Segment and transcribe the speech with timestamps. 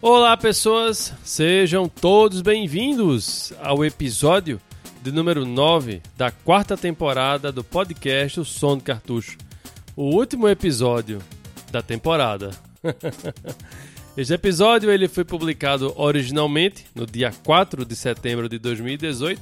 [0.00, 1.12] Olá, pessoas!
[1.24, 4.60] Sejam todos bem-vindos ao episódio
[5.02, 9.36] de número 9 da quarta temporada do podcast O Som do Cartucho.
[9.96, 11.18] O último episódio
[11.70, 12.50] da temporada.
[14.16, 19.40] este episódio ele foi publicado originalmente no dia 4 de setembro de 2018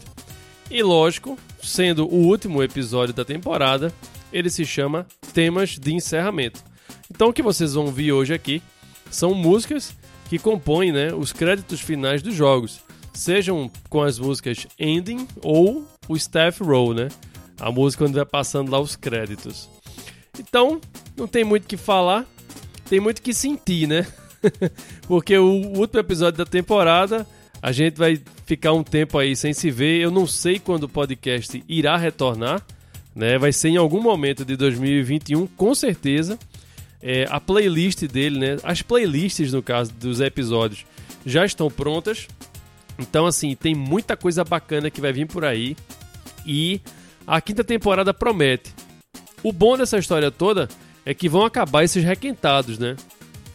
[0.71, 3.93] e, lógico, sendo o último episódio da temporada,
[4.33, 6.63] ele se chama Temas de Encerramento.
[7.11, 8.63] Então, o que vocês vão ver hoje aqui
[9.11, 9.95] são músicas
[10.29, 12.81] que compõem né, os créditos finais dos jogos,
[13.15, 17.09] sejam com as músicas ending ou o staff roll, né?
[17.61, 19.69] A música quando vai passando lá os créditos.
[20.39, 20.81] Então,
[21.17, 22.27] não tem muito o que falar,
[22.89, 24.07] tem muito o que sentir, né?
[25.07, 27.27] Porque o último episódio da temporada,
[27.61, 30.01] a gente vai ficar um tempo aí sem se ver.
[30.01, 32.63] Eu não sei quando o podcast irá retornar,
[33.15, 33.39] né?
[33.39, 36.39] Vai ser em algum momento de 2021, com certeza.
[37.03, 38.57] É, a playlist dele, né?
[38.63, 40.85] As playlists, no caso, dos episódios
[41.25, 42.29] já estão prontas.
[42.99, 45.77] Então, assim, tem muita coisa bacana que vai vir por aí.
[46.45, 46.81] E
[47.27, 48.73] a quinta temporada promete.
[49.47, 50.69] O bom dessa história toda
[51.05, 52.97] é que vão acabar esses requentados, né?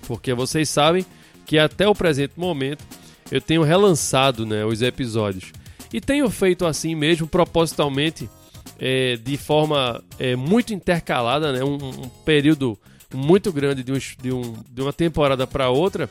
[0.08, 1.06] Porque vocês sabem
[1.45, 2.81] que até o presente momento
[3.30, 5.52] eu tenho relançado né, os episódios.
[5.92, 8.30] E tenho feito assim mesmo, propositalmente,
[8.80, 11.62] é, de forma é, muito intercalada, né?
[11.62, 12.80] Um, um período
[13.14, 16.09] muito grande de, um, de, um, de uma temporada para outra,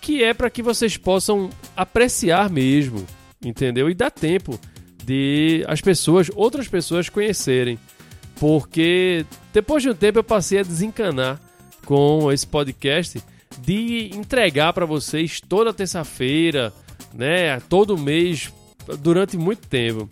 [0.00, 3.04] que é para que vocês possam apreciar mesmo,
[3.44, 3.90] entendeu?
[3.90, 4.58] E dar tempo
[5.04, 7.78] de as pessoas, outras pessoas conhecerem.
[8.38, 11.40] Porque depois de um tempo eu passei a desencanar
[11.84, 13.22] com esse podcast
[13.60, 16.72] de entregar para vocês toda terça-feira,
[17.12, 18.52] né, todo mês
[19.00, 20.08] durante muito tempo.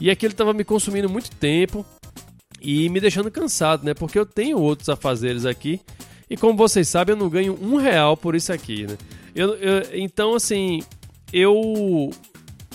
[0.00, 1.84] E aquilo estava me consumindo muito tempo
[2.60, 3.94] e me deixando cansado, né?
[3.94, 5.80] Porque eu tenho outros afazeres aqui
[6.30, 8.96] e como vocês sabem, eu não ganho um real por isso aqui, né?
[9.34, 10.82] Eu, eu, então, assim,
[11.32, 12.10] eu.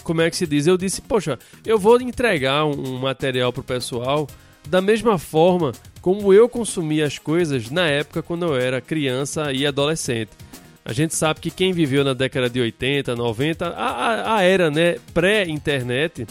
[0.04, 0.68] Como é que se diz?
[0.68, 4.28] Eu disse, poxa, eu vou entregar um, um material pro pessoal
[4.68, 9.66] da mesma forma como eu consumia as coisas na época quando eu era criança e
[9.66, 10.32] adolescente.
[10.84, 14.70] A gente sabe que quem viveu na década de 80, 90, a, a, a era
[14.70, 16.28] né, pré-internet,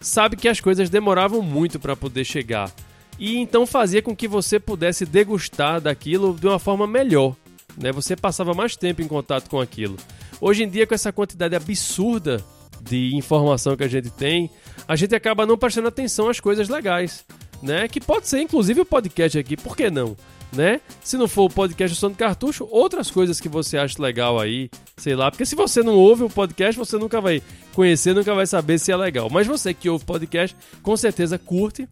[0.00, 2.70] sabe que as coisas demoravam muito para poder chegar
[3.18, 7.34] e então fazia com que você pudesse degustar daquilo de uma forma melhor.
[7.76, 7.90] Né?
[7.92, 9.96] Você passava mais tempo em contato com aquilo.
[10.40, 12.44] Hoje em dia, com essa quantidade absurda
[12.80, 14.50] de informação que a gente tem,
[14.86, 17.24] a gente acaba não prestando atenção às coisas legais.
[17.62, 17.88] Né?
[17.88, 20.16] Que pode ser inclusive o podcast aqui, por que não?
[20.52, 20.80] Né?
[21.02, 24.70] Se não for o podcast do Som Cartucho, outras coisas que você acha legal aí,
[24.96, 27.42] sei lá, porque se você não ouve o podcast, você nunca vai
[27.74, 29.28] conhecer, nunca vai saber se é legal.
[29.28, 31.88] Mas você que ouve podcast, com certeza curte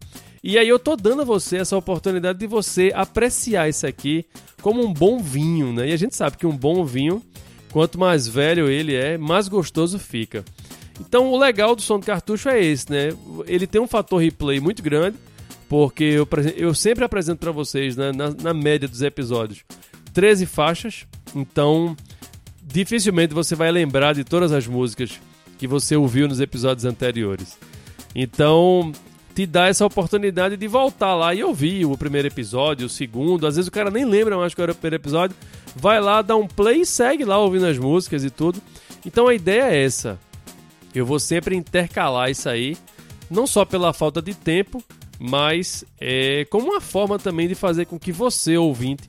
[0.47, 4.23] e aí eu tô dando a você essa oportunidade de você apreciar isso aqui
[4.61, 5.89] como um bom vinho, né?
[5.89, 7.19] E a gente sabe que um bom vinho,
[7.71, 10.45] quanto mais velho ele é, mais gostoso fica.
[11.01, 13.09] Então o legal do som cartucho é esse, né?
[13.47, 15.17] Ele tem um fator replay muito grande,
[15.67, 19.63] porque eu, eu sempre apresento para vocês, né, na, na média dos episódios,
[20.13, 21.05] 13 faixas,
[21.35, 21.95] então
[22.63, 25.19] dificilmente você vai lembrar de todas as músicas
[25.57, 27.57] que você ouviu nos episódios anteriores.
[28.13, 28.91] Então,
[29.35, 33.45] te dá essa oportunidade de voltar lá e ouvir o primeiro episódio, o segundo.
[33.45, 35.35] Às vezes o cara nem lembra mais qual era o primeiro episódio.
[35.75, 38.61] Vai lá, dá um play e segue lá ouvindo as músicas e tudo.
[39.05, 40.17] Então a ideia é essa.
[40.93, 42.77] Eu vou sempre intercalar isso aí,
[43.29, 44.81] não só pela falta de tempo,
[45.19, 49.07] mas é como uma forma também de fazer com que você, ouvinte,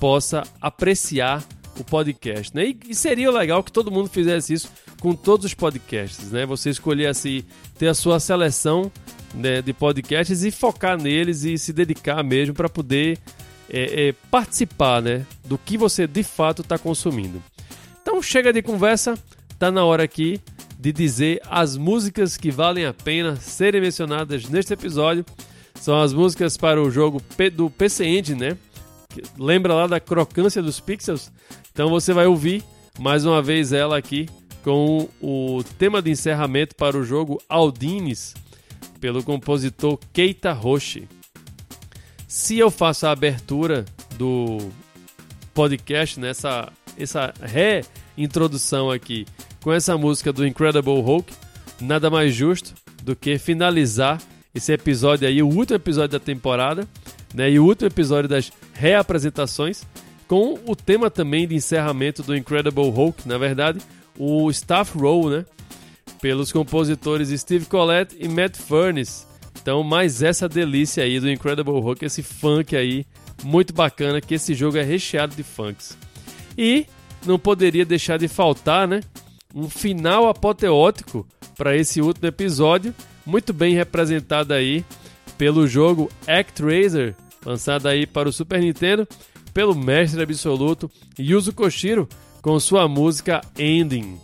[0.00, 1.44] possa apreciar
[1.78, 2.54] o podcast.
[2.54, 2.74] Né?
[2.88, 4.70] E, seria legal que todo mundo fizesse isso
[5.00, 6.30] com todos os podcasts.
[6.30, 6.46] Né?
[6.46, 7.44] Você escolher assim,
[7.78, 8.90] ter a sua seleção
[9.34, 13.18] né, de podcasts e focar neles e se dedicar mesmo para poder
[13.70, 17.42] é, é, participar né, do que você de fato está consumindo.
[18.02, 19.18] Então chega de conversa,
[19.58, 20.40] tá na hora aqui
[20.82, 25.24] de dizer as músicas que valem a pena serem mencionadas neste episódio.
[25.76, 27.22] São as músicas para o jogo
[27.54, 28.58] do PC Engine, né?
[29.38, 31.30] Lembra lá da crocância dos pixels?
[31.72, 32.64] Então você vai ouvir
[32.98, 34.28] mais uma vez ela aqui
[34.64, 38.34] com o tema de encerramento para o jogo Aldines
[39.00, 41.08] pelo compositor Keita Roshi.
[42.26, 43.84] Se eu faço a abertura
[44.16, 44.58] do
[45.54, 49.26] podcast nessa essa reintrodução aqui
[49.62, 51.32] com essa música do Incredible Hulk,
[51.80, 54.20] nada mais justo do que finalizar
[54.54, 56.86] esse episódio aí, o último episódio da temporada,
[57.32, 59.84] né, e o último episódio das reapresentações,
[60.26, 63.80] com o tema também de encerramento do Incredible Hulk, na verdade,
[64.18, 65.46] o Staff Roll, né?
[66.20, 69.26] Pelos compositores Steve Collette e Matt Furniss.
[69.60, 73.04] Então, mais essa delícia aí do Incredible Hulk, esse funk aí,
[73.42, 75.96] muito bacana, que esse jogo é recheado de funks.
[76.56, 76.86] E
[77.26, 79.00] não poderia deixar de faltar, né?
[79.54, 81.26] Um final apoteótico
[81.56, 82.94] para esse último episódio,
[83.24, 84.84] muito bem representado aí
[85.36, 87.14] pelo jogo ActRaiser,
[87.44, 89.06] lançado aí para o Super Nintendo
[89.52, 92.08] pelo mestre absoluto Yuzo Koshiro
[92.40, 94.18] com sua música Ending.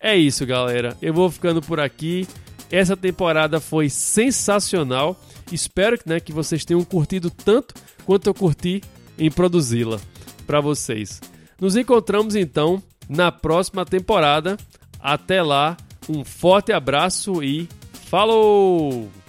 [0.00, 0.96] É isso, galera.
[1.00, 2.26] Eu vou ficando por aqui.
[2.70, 5.20] Essa temporada foi sensacional.
[5.52, 7.74] Espero né, que vocês tenham curtido tanto
[8.04, 8.82] quanto eu curti
[9.18, 10.00] em produzi-la
[10.46, 11.20] para vocês.
[11.60, 14.56] Nos encontramos então na próxima temporada.
[15.00, 15.76] Até lá,
[16.08, 17.68] um forte abraço e
[18.08, 19.21] falou!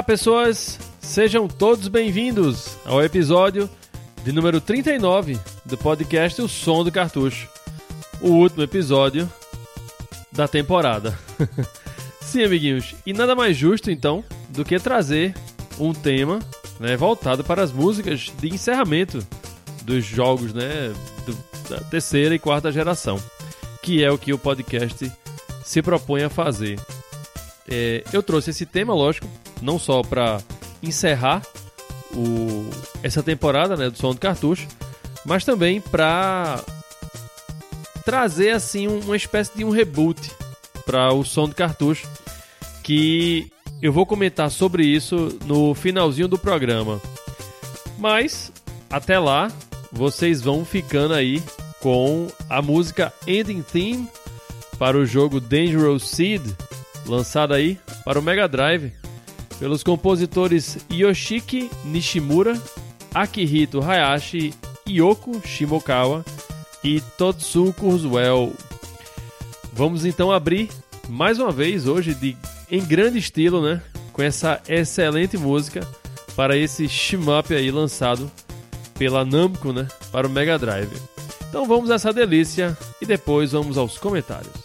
[0.00, 0.78] Olá, pessoas!
[0.98, 3.68] Sejam todos bem-vindos ao episódio
[4.24, 7.46] de número 39 do podcast O Som do Cartucho,
[8.18, 9.30] o último episódio
[10.32, 11.18] da temporada.
[12.22, 15.34] Sim, amiguinhos, e nada mais justo então do que trazer
[15.78, 16.38] um tema
[16.80, 19.22] né, voltado para as músicas de encerramento
[19.82, 20.94] dos jogos né,
[21.26, 21.36] do,
[21.68, 23.22] da terceira e quarta geração,
[23.82, 25.12] que é o que o podcast
[25.62, 26.80] se propõe a fazer.
[27.68, 29.28] É, eu trouxe esse tema, lógico,
[29.60, 30.40] não só para
[30.82, 31.42] encerrar
[32.14, 32.68] o,
[33.02, 34.66] essa temporada né, do Som do Cartucho,
[35.24, 36.62] mas também para
[38.04, 40.30] trazer assim uma espécie de um reboot
[40.84, 42.08] para o Som do Cartucho,
[42.82, 43.50] que
[43.82, 47.00] eu vou comentar sobre isso no finalzinho do programa.
[47.98, 48.52] Mas
[48.90, 49.50] até lá,
[49.92, 51.42] vocês vão ficando aí
[51.80, 54.08] com a música Ending Theme
[54.78, 56.42] para o jogo Dangerous Seed,
[57.06, 58.92] lançado aí para o Mega Drive
[59.60, 62.60] pelos compositores Yoshiki Nishimura,
[63.14, 64.54] Akihito Hayashi,
[64.88, 66.24] Yoko Shimokawa
[66.82, 68.54] e Totsu Kurzweil.
[69.72, 70.70] Vamos então abrir
[71.08, 72.36] mais uma vez hoje de
[72.70, 75.86] em grande estilo, né, com essa excelente música
[76.34, 78.30] para esse shmup aí lançado
[78.98, 80.96] pela Namco, né, para o Mega Drive.
[81.48, 84.59] Então vamos a essa delícia e depois vamos aos comentários.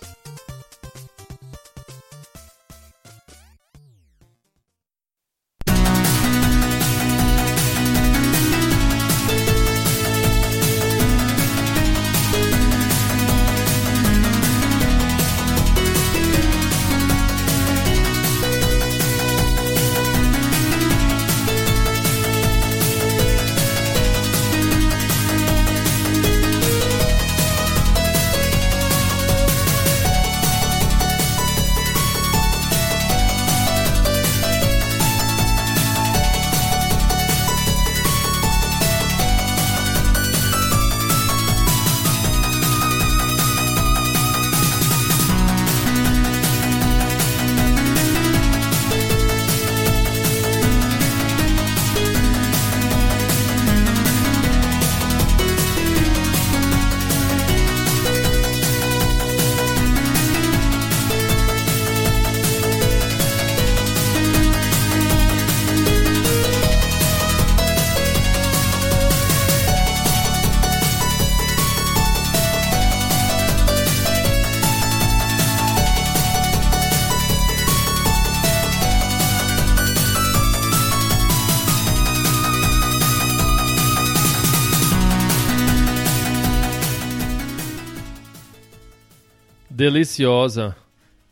[89.75, 90.73] Deliciosa.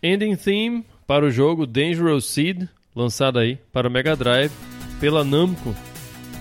[0.01, 4.51] Ending Theme para o jogo Dangerous Seed, lançado aí para o Mega Drive
[4.99, 5.73] pela Namco,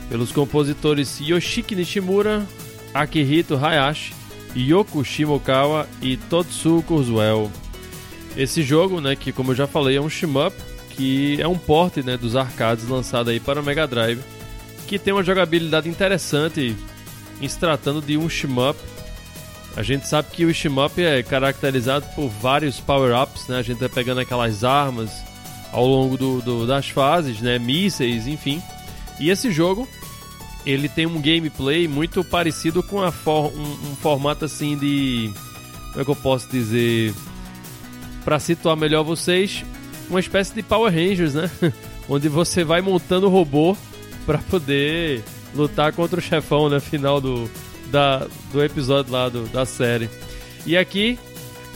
[0.09, 2.44] pelos compositores Yoshiki Nishimura,
[2.92, 4.12] Akihito Hayashi,
[4.56, 7.49] Yoko Shimokawa e Totsu Kurzweil.
[8.37, 10.56] Esse jogo, né, que como eu já falei, é um shmup,
[10.90, 14.21] que é um porte, né, dos arcades lançado aí para o Mega Drive,
[14.88, 16.75] que tem uma jogabilidade interessante
[17.40, 18.76] em se tratando de um shmup
[19.74, 23.58] A gente sabe que o shmup é caracterizado por vários power-ups, né?
[23.58, 25.10] A gente vai pegando aquelas armas
[25.72, 27.58] ao longo do, do, das fases, né?
[27.58, 28.62] Mísseis, enfim.
[29.18, 29.88] E esse jogo,
[30.66, 35.32] ele tem um gameplay muito parecido com for, um, um formato assim de...
[35.88, 37.14] Como é que eu posso dizer?
[38.24, 39.64] Para situar melhor vocês,
[40.08, 41.50] uma espécie de Power Rangers, né?
[42.08, 43.76] Onde você vai montando o robô
[44.26, 45.24] para poder
[45.54, 46.78] lutar contra o chefão, né?
[46.78, 47.50] Final do,
[47.92, 50.08] da, do episódio lá do, da série.
[50.64, 51.18] E aqui,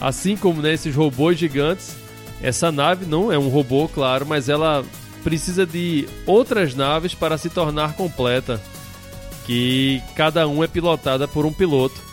[0.01, 1.95] assim como nesses né, robôs gigantes,
[2.43, 4.85] essa nave não é um robô, claro, mas ela
[5.23, 8.61] precisa de outras naves para se tornar completa.
[9.45, 12.05] Que cada um é pilotada por um piloto.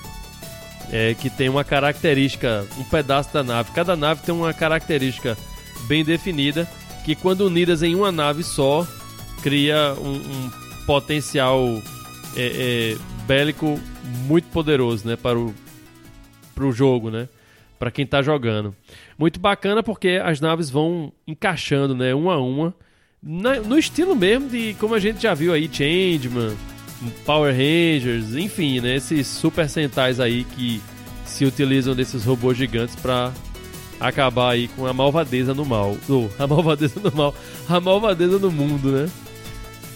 [0.92, 3.72] É, que tem uma característica, um pedaço da nave.
[3.72, 5.36] Cada nave tem uma característica
[5.88, 6.70] bem definida
[7.04, 8.86] que quando unidas em uma nave só
[9.42, 10.52] cria um, um
[10.86, 11.82] potencial
[12.36, 13.80] é, é, bélico
[14.28, 15.54] muito poderoso, né, para o
[16.56, 17.28] pro jogo, né,
[17.80, 18.76] para quem está jogando.
[19.18, 22.74] Muito bacana porque as naves vão encaixando, né, uma a uma,
[23.22, 26.56] na, no estilo mesmo de como a gente já viu aí Changeman,
[27.26, 30.82] Power Rangers, enfim, né, esses Super Sentais aí que
[31.26, 33.32] se utilizam desses robôs gigantes para
[34.00, 35.98] acabar aí com a malvadeza no mal.
[36.38, 37.36] A malvadeza no mal.
[37.68, 39.10] A malvadeza no mundo, né?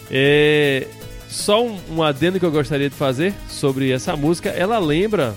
[0.10, 0.88] É,
[1.30, 4.50] só um, um adendo que eu gostaria de fazer sobre essa música.
[4.50, 5.36] Ela lembra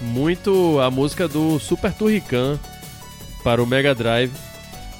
[0.00, 2.58] muito a música do Super Turrican
[3.42, 4.32] para o Mega Drive,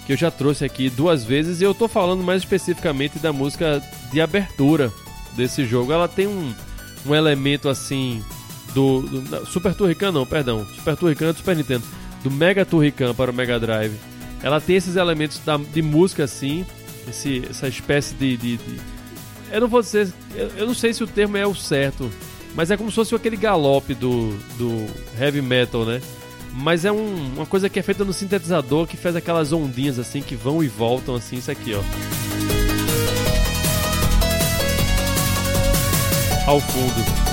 [0.06, 1.60] que eu já trouxe aqui duas vezes.
[1.60, 4.92] E eu tô falando mais especificamente da música de abertura
[5.36, 5.92] desse jogo.
[5.92, 6.54] Ela tem um,
[7.06, 8.22] um elemento assim.
[8.74, 10.66] Do, do Super Turrican, não, perdão.
[10.74, 11.84] Super Turrican é do Super Nintendo.
[12.22, 13.94] Do Mega Turrican para o Mega Drive.
[14.42, 16.66] Ela tem esses elementos da, de música assim.
[17.08, 18.80] Esse, essa espécie de, de, de
[19.50, 20.12] eu não vou dizer.
[20.34, 22.10] Eu, eu, não sei se o termo é o certo.
[22.54, 24.86] Mas é como se fosse aquele galope do, do
[25.20, 26.00] heavy metal, né?
[26.52, 30.20] Mas é um, uma coisa que é feita no sintetizador que faz aquelas ondinhas assim
[30.20, 31.82] que vão e voltam assim, isso aqui, ó.
[36.46, 37.28] Ao fundo.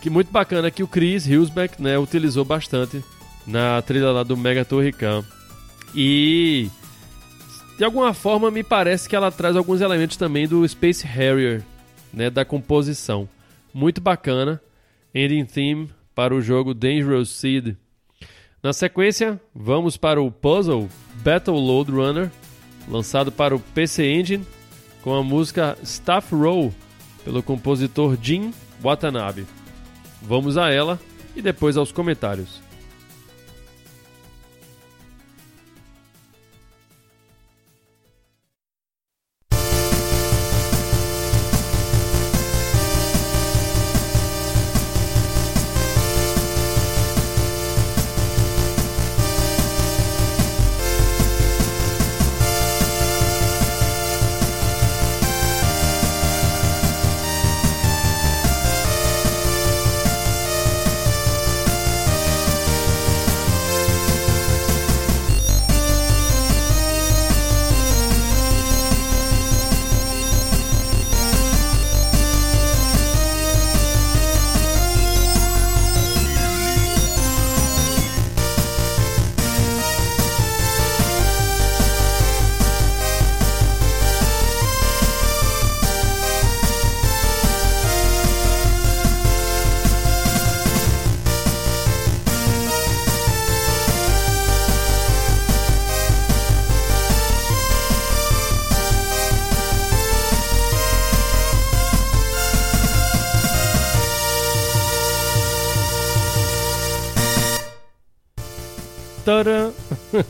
[0.00, 3.02] Que muito bacana que o Chris Hillsbeck, né, utilizou bastante
[3.46, 5.24] na trilha lá do Mega Torre Khan.
[5.94, 6.70] E
[7.80, 11.62] de alguma forma, me parece que ela traz alguns elementos também do Space Harrier,
[12.12, 13.26] né, da composição.
[13.72, 14.60] Muito bacana.
[15.14, 17.74] Ending theme para o jogo Dangerous Seed.
[18.62, 20.90] Na sequência, vamos para o puzzle
[21.24, 22.30] Battle Load Runner,
[22.86, 24.46] lançado para o PC Engine,
[25.00, 26.74] com a música Staff Roll,
[27.24, 29.46] pelo compositor Jim Watanabe.
[30.20, 31.00] Vamos a ela
[31.34, 32.60] e depois aos comentários.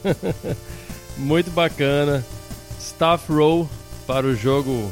[1.16, 2.24] Muito bacana.
[2.78, 3.68] Staff Roll
[4.06, 4.90] para o jogo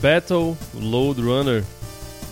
[0.00, 1.64] Battle Load Runner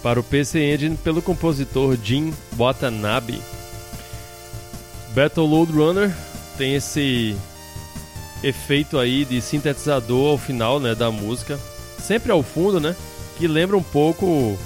[0.02, 3.40] para o PC Engine pelo compositor Jim Watanabe.
[5.14, 6.14] Battle Load Runner
[6.56, 7.37] tem esse
[8.42, 11.59] efeito aí de sintetizador ao final, né, da música,
[11.99, 12.95] sempre ao fundo, né,
[13.38, 14.56] que lembra um pouco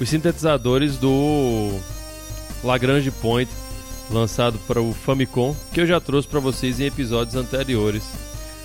[0.00, 1.78] os sintetizadores do
[2.62, 3.50] Lagrange Point
[4.10, 8.02] lançado para o Famicom, que eu já trouxe para vocês em episódios anteriores.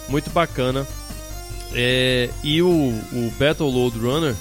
[0.07, 0.85] Muito bacana.
[1.73, 4.35] É, e o, o Battle Load Runner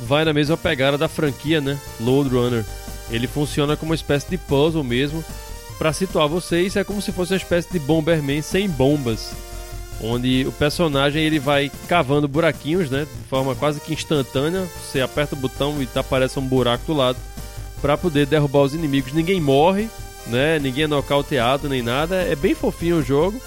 [0.00, 1.78] vai na mesma pegada da franquia, né?
[2.00, 2.64] Load Runner.
[3.10, 5.24] Ele funciona como uma espécie de puzzle mesmo.
[5.78, 9.32] Para situar vocês, é como se fosse uma espécie de Bomberman sem bombas.
[10.00, 14.66] onde o personagem ele vai cavando buraquinhos, né, de forma quase que instantânea.
[14.80, 17.18] Você aperta o botão e aparece um buraco do lado
[17.82, 19.12] para poder derrubar os inimigos.
[19.12, 19.88] Ninguém morre,
[20.28, 20.60] né?
[20.60, 22.22] Ninguém é nocauteado nem nada.
[22.22, 23.42] É bem fofinho o jogo.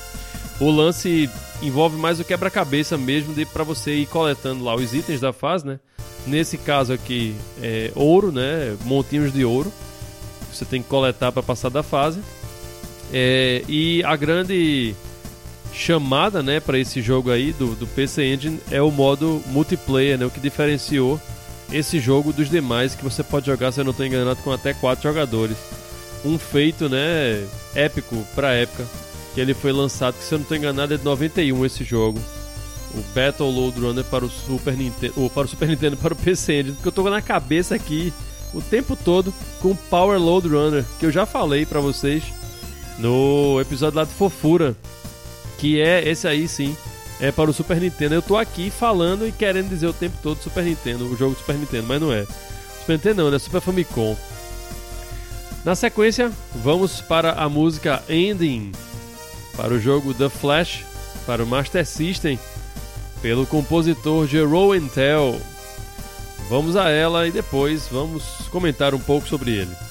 [0.59, 1.29] O lance
[1.61, 5.65] envolve mais o quebra-cabeça mesmo de para você ir coletando lá os itens da fase,
[5.65, 5.79] né?
[6.27, 8.75] Nesse caso aqui é ouro, né?
[8.83, 9.71] Montinhos de ouro.
[10.53, 12.19] Você tem que coletar para passar da fase.
[13.13, 14.95] É, e a grande
[15.73, 20.25] chamada, né, para esse jogo aí do, do PC Engine é o modo multiplayer, né?
[20.25, 21.19] O que diferenciou
[21.71, 24.73] esse jogo dos demais que você pode jogar, se eu não estou enganado, com até
[24.73, 25.57] quatro jogadores.
[26.23, 27.45] Um feito, né,
[27.75, 28.85] épico para época
[29.35, 32.17] que ele foi lançado, que se eu não estou enganado é de 91 esse jogo.
[32.93, 36.17] O Battle Load Runner para o Super Nintendo, ou para o Super Nintendo para o
[36.17, 38.13] PC Engine, porque eu tô na cabeça aqui
[38.53, 42.23] o tempo todo com Power Load Runner, que eu já falei para vocês
[42.97, 44.73] no episódio lá de Fofura,
[45.57, 46.75] que é esse aí sim,
[47.19, 48.15] é para o Super Nintendo.
[48.15, 51.39] Eu tô aqui falando e querendo dizer o tempo todo Super Nintendo, o jogo do
[51.39, 52.25] Super Nintendo, mas não é.
[52.79, 54.15] Super Nintendo não, é Super Famicom.
[55.63, 58.71] Na sequência, vamos para a música Ending
[59.57, 60.85] para o jogo The Flash
[61.25, 62.37] para o Master System
[63.21, 65.41] pelo compositor Jerome Tell.
[66.49, 69.84] Vamos a ela e depois vamos comentar um pouco sobre ele.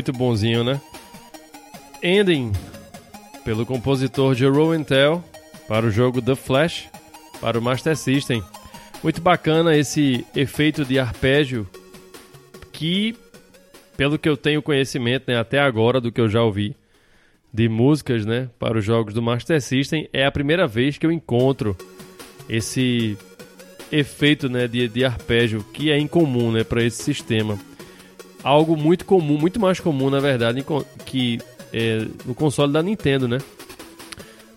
[0.00, 0.80] Muito bonzinho, né?
[2.02, 2.52] Ending,
[3.44, 5.22] pelo compositor Jerome Tell,
[5.68, 6.88] para o jogo The Flash,
[7.38, 8.42] para o Master System.
[9.02, 11.68] Muito bacana esse efeito de arpégio
[12.72, 13.14] que,
[13.94, 16.74] pelo que eu tenho conhecimento né, até agora do que eu já ouvi
[17.52, 21.12] de músicas né, para os jogos do Master System, é a primeira vez que eu
[21.12, 21.76] encontro
[22.48, 23.18] esse
[23.92, 27.58] efeito né, de, de arpégio que é incomum né, para esse sistema
[28.42, 30.64] algo muito comum, muito mais comum, na verdade,
[31.04, 31.38] que
[31.72, 33.38] é, no console da Nintendo, né?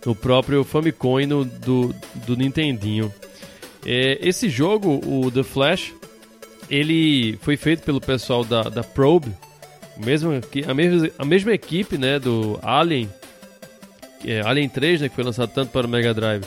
[0.05, 1.95] No próprio Famicom no, do,
[2.27, 3.13] do Nintendinho.
[3.85, 5.93] É, esse jogo, o The Flash,
[6.69, 9.31] ele foi feito pelo pessoal da, da Probe,
[9.97, 10.31] mesmo,
[10.67, 13.09] a, mesma, a mesma equipe né, do Alien,
[14.25, 16.43] é, Alien 3, né, que foi lançado tanto para o Mega Drive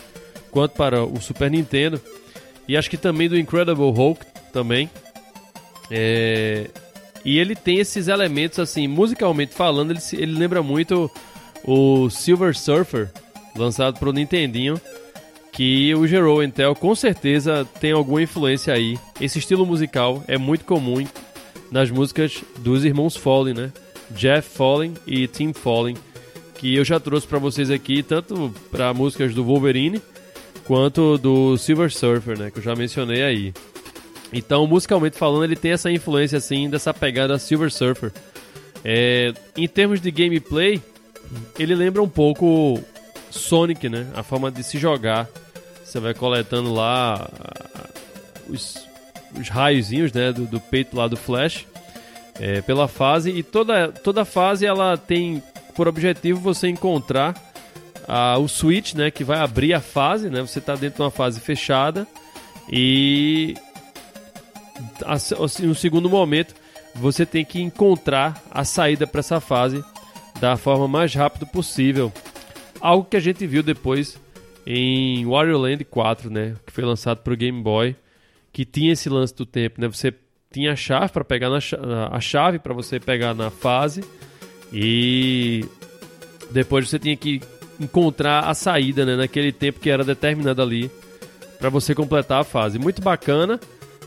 [0.51, 2.01] quanto para o Super Nintendo,
[2.67, 4.89] e acho que também do Incredible Hulk também.
[5.91, 6.69] É,
[7.25, 11.11] e ele tem esses elementos, assim, musicalmente falando, ele, ele lembra muito
[11.65, 13.11] o Silver Surfer,
[13.57, 14.81] lançado pro Nintendinho,
[15.53, 18.99] que o Gero Intel com certeza tem alguma influência aí.
[19.21, 21.05] Esse estilo musical é muito comum
[21.71, 23.73] nas músicas dos irmãos Fallen, né?
[24.11, 25.97] Jeff Fallen e Tim Fallen,
[26.59, 30.01] que eu já trouxe para vocês aqui, tanto para músicas do Wolverine
[30.67, 32.51] quanto do Silver Surfer, né?
[32.51, 33.55] Que eu já mencionei aí.
[34.33, 38.13] Então, musicalmente falando, ele tem essa influência assim dessa pegada Silver Surfer.
[38.85, 40.81] É, em termos de gameplay,
[41.59, 42.81] ele lembra um pouco
[43.31, 44.07] Sonic, né?
[44.15, 45.29] A forma de se jogar.
[45.85, 47.29] Você vai coletando lá
[48.49, 48.87] os,
[49.39, 50.33] os raiozinhos, né?
[50.33, 51.67] Do, do, peito lá do Flash
[52.41, 55.43] é, pela fase e toda toda fase ela tem
[55.75, 57.35] por objetivo você encontrar
[58.09, 59.11] ah, o switch, né?
[59.11, 60.41] Que vai abrir a fase, né?
[60.41, 62.07] Você está dentro de uma fase fechada
[62.71, 63.55] e
[65.63, 66.55] no segundo momento
[66.95, 69.85] você tem que encontrar a saída para essa fase
[70.41, 72.13] da forma mais rápida possível.
[72.81, 74.19] Algo que a gente viu depois
[74.67, 77.95] em Wario Land 4, né, que foi lançado para o Game Boy,
[78.53, 79.87] que tinha esse lance do tempo, né?
[79.89, 80.13] Você
[80.51, 81.59] tinha a chave para pegar na
[82.11, 84.03] a chave para você pegar na fase
[84.73, 85.65] e
[86.51, 87.41] depois você tinha que
[87.79, 90.91] encontrar a saída, né, naquele tempo que era determinado ali
[91.59, 92.79] para você completar a fase.
[92.79, 93.61] Muito bacana,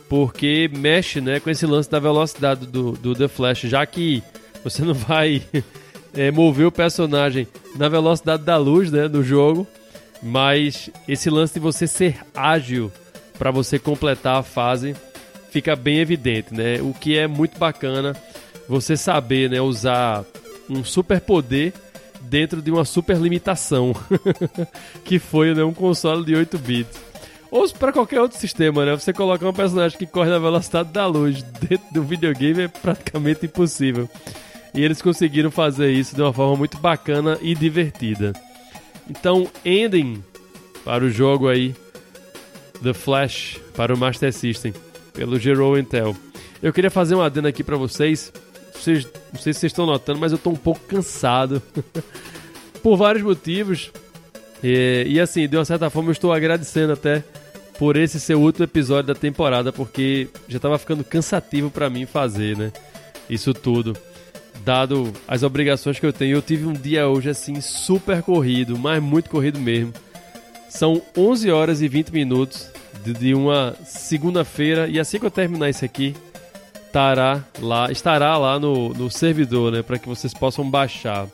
[0.10, 4.24] porque mexe, né, com esse lance da velocidade do, do The Flash, já que
[4.64, 5.44] você não vai
[6.14, 9.68] é, mover o personagem na velocidade da luz, né, no jogo,
[10.22, 12.92] mas esse lance de você ser ágil
[13.38, 14.96] para você completar a fase
[15.52, 16.82] fica bem evidente, né?
[16.82, 18.16] O que é muito bacana
[18.68, 20.26] você saber, né, usar
[20.70, 21.74] um super poder
[22.22, 23.96] dentro de uma super limitação,
[25.06, 27.09] que foi né, um console de 8 bits.
[27.52, 28.96] Ou para qualquer outro sistema, né?
[28.96, 33.46] Você colocar um personagem que corre na velocidade da luz dentro do videogame é praticamente
[33.46, 34.08] impossível.
[34.74, 38.34] E eles conseguiram fazer isso de uma forma muito bacana e divertida.
[39.10, 40.24] Então, ending
[40.86, 41.76] para o jogo aí
[42.84, 44.74] The Flash para o Master System
[45.14, 46.16] pelo Gero Intel.
[46.62, 48.32] Eu queria fazer um adendo aqui para vocês.
[48.74, 49.06] vocês.
[49.34, 51.62] Não sei se vocês estão notando, mas eu estou um pouco cansado.
[52.82, 53.92] por vários motivos.
[54.64, 57.24] E, e, assim, de uma certa forma, eu estou agradecendo até
[57.80, 62.06] por esse ser o último episódio da temporada, porque já estava ficando cansativo para mim
[62.06, 62.74] fazer, né?
[63.30, 63.96] Isso tudo.
[64.66, 69.02] Dado as obrigações que eu tenho, eu tive um dia hoje assim super corrido, mas
[69.02, 69.94] muito corrido mesmo.
[70.68, 72.70] São 11 horas e 20 minutos
[73.02, 76.14] de uma segunda-feira e assim que eu terminar isso aqui,
[76.86, 81.28] estará lá, estará lá no, no servidor, né, para que vocês possam baixar.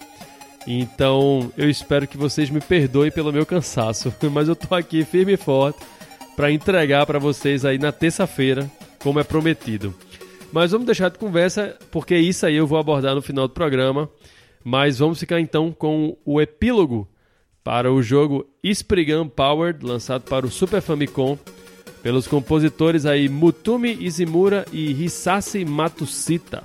[0.68, 5.34] Então, eu espero que vocês me perdoem pelo meu cansaço, mas eu tô aqui firme
[5.34, 5.95] e forte
[6.36, 8.70] para entregar para vocês aí na terça-feira,
[9.00, 9.94] como é prometido.
[10.52, 14.10] Mas vamos deixar de conversa, porque isso aí eu vou abordar no final do programa.
[14.64, 17.08] Mas vamos ficar então com o epílogo
[17.64, 21.38] para o jogo Spriggan Powered, lançado para o Super Famicom,
[22.02, 26.64] pelos compositores aí Mutumi Izimura e Hisashi Matsushita.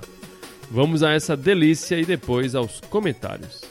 [0.69, 3.70] Vamos a essa delícia e depois aos comentários.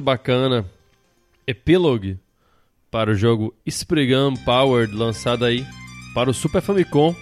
[0.00, 0.64] Bacana
[1.46, 2.18] Epilogue
[2.90, 5.66] para o jogo Spriggan Powered, lançado aí
[6.14, 7.14] para o Super Famicom,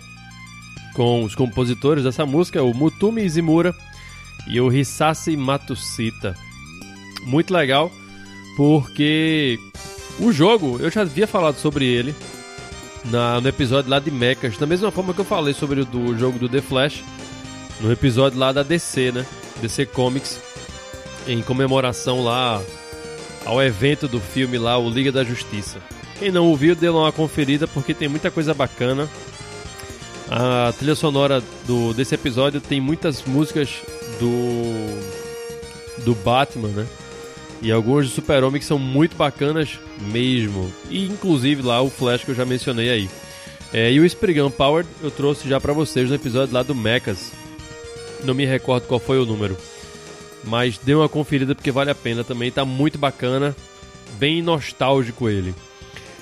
[0.95, 3.75] com os compositores dessa música, o Mutumi Izimura
[4.49, 6.35] e o Hisashi Matsushita.
[7.25, 7.91] Muito legal,
[8.57, 9.59] porque
[10.19, 12.15] o jogo, eu já havia falado sobre ele
[13.05, 16.17] na, no episódio lá de Mechas, da mesma forma que eu falei sobre o do
[16.17, 17.05] jogo do The Flash,
[17.81, 19.27] no episódio lá da DC, né?
[19.61, 20.41] DC Comics,
[21.27, 22.63] em comemoração lá
[23.45, 25.79] ao evento do filme lá, o Liga da Justiça.
[26.19, 29.09] Quem não ouviu, dê uma conferida porque tem muita coisa bacana.
[30.29, 33.71] A trilha sonora do, desse episódio tem muitas músicas
[34.19, 35.17] do
[36.05, 36.87] do Batman, né?
[37.63, 40.73] E alguns do Super-Homem que são muito bacanas mesmo.
[40.91, 43.11] E inclusive lá o Flash que eu já mencionei aí.
[43.73, 47.33] É, e o Spriggan Power eu trouxe já para vocês no episódio lá do Mechas.
[48.25, 49.57] Não me recordo qual foi o número.
[50.47, 53.55] Mas dê uma conferida porque vale a pena também, tá muito bacana,
[54.19, 55.55] bem nostálgico ele.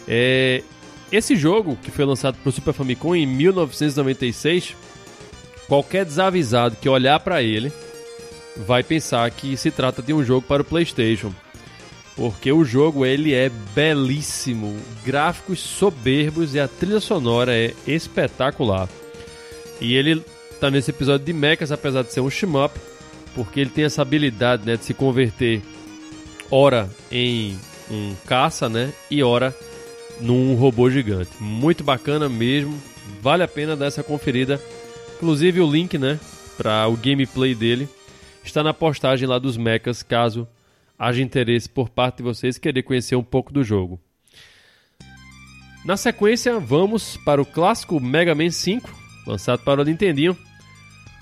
[0.08, 0.62] É,
[1.12, 4.74] esse jogo, que foi lançado para o Super Famicom em 1996,
[5.68, 7.72] qualquer desavisado que olhar para ele
[8.56, 11.32] vai pensar que se trata de um jogo para o PlayStation.
[12.16, 18.88] Porque o jogo ele é belíssimo, gráficos soberbos e a trilha sonora é espetacular.
[19.80, 20.24] E ele
[20.60, 22.78] tá nesse episódio de mechas, apesar de ser um shmup,
[23.34, 25.62] porque ele tem essa habilidade né, de se converter
[26.50, 27.58] ora em
[27.90, 29.54] um caça, né, e ora
[30.20, 31.30] num robô gigante.
[31.40, 32.80] Muito bacana mesmo,
[33.20, 34.60] vale a pena dar essa conferida.
[35.16, 36.18] Inclusive o link, né,
[36.56, 37.88] para o gameplay dele
[38.44, 40.46] está na postagem lá dos mechas, caso
[40.98, 44.00] haja interesse por parte de vocês querer conhecer um pouco do jogo.
[45.84, 48.90] Na sequência, vamos para o clássico Mega Man 5,
[49.26, 50.36] lançado para o Nintendinho,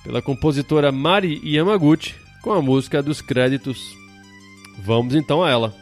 [0.04, 3.96] pela compositora Mari Yamaguchi, com a música dos créditos.
[4.78, 5.81] Vamos então a ela.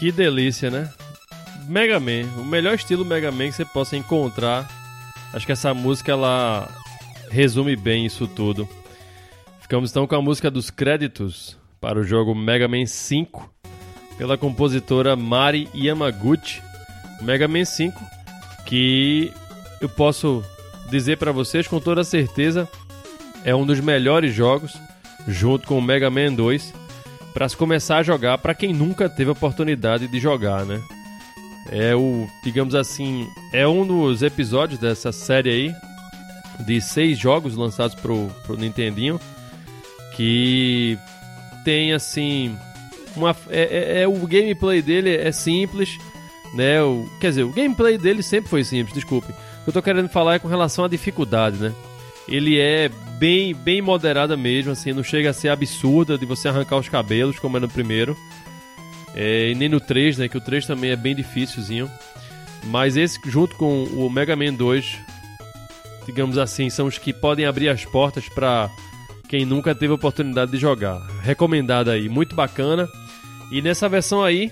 [0.00, 0.90] Que delícia, né?
[1.68, 4.66] Mega Man, o melhor estilo Mega Man que você possa encontrar.
[5.30, 6.66] Acho que essa música ela
[7.30, 8.66] resume bem isso tudo.
[9.60, 13.52] Ficamos então com a música dos créditos para o jogo Mega Man 5
[14.16, 16.62] pela compositora Mari Yamaguchi.
[17.20, 18.02] Mega Man 5
[18.64, 19.30] que
[19.82, 20.42] eu posso
[20.88, 22.66] dizer para vocês com toda certeza
[23.44, 24.72] é um dos melhores jogos
[25.28, 26.79] junto com o Mega Man 2
[27.32, 30.80] para se começar a jogar para quem nunca teve a oportunidade de jogar, né?
[31.70, 35.74] É o, digamos assim, é um dos episódios dessa série aí
[36.66, 39.20] de seis jogos lançados pro, pro Nintendinho
[40.16, 40.98] que
[41.64, 42.56] tem assim
[43.16, 45.98] uma é, é, é, o gameplay dele é simples,
[46.54, 46.82] né?
[46.82, 49.30] O, quer dizer, o gameplay dele sempre foi simples, desculpe.
[49.30, 51.72] O que eu tô querendo falar é com relação à dificuldade, né?
[52.28, 56.76] Ele é bem, bem moderada mesmo, assim, não chega a ser absurda de você arrancar
[56.76, 58.16] os cabelos, como é no primeiro.
[59.14, 60.28] É, e nem no 3, né?
[60.28, 61.90] Que o 3 também é bem difícilzinho.
[62.64, 64.98] Mas esse, junto com o Mega Man 2,
[66.06, 68.70] digamos assim, são os que podem abrir as portas para
[69.28, 71.00] quem nunca teve oportunidade de jogar.
[71.22, 72.88] Recomendado aí, muito bacana.
[73.50, 74.50] E nessa versão aí,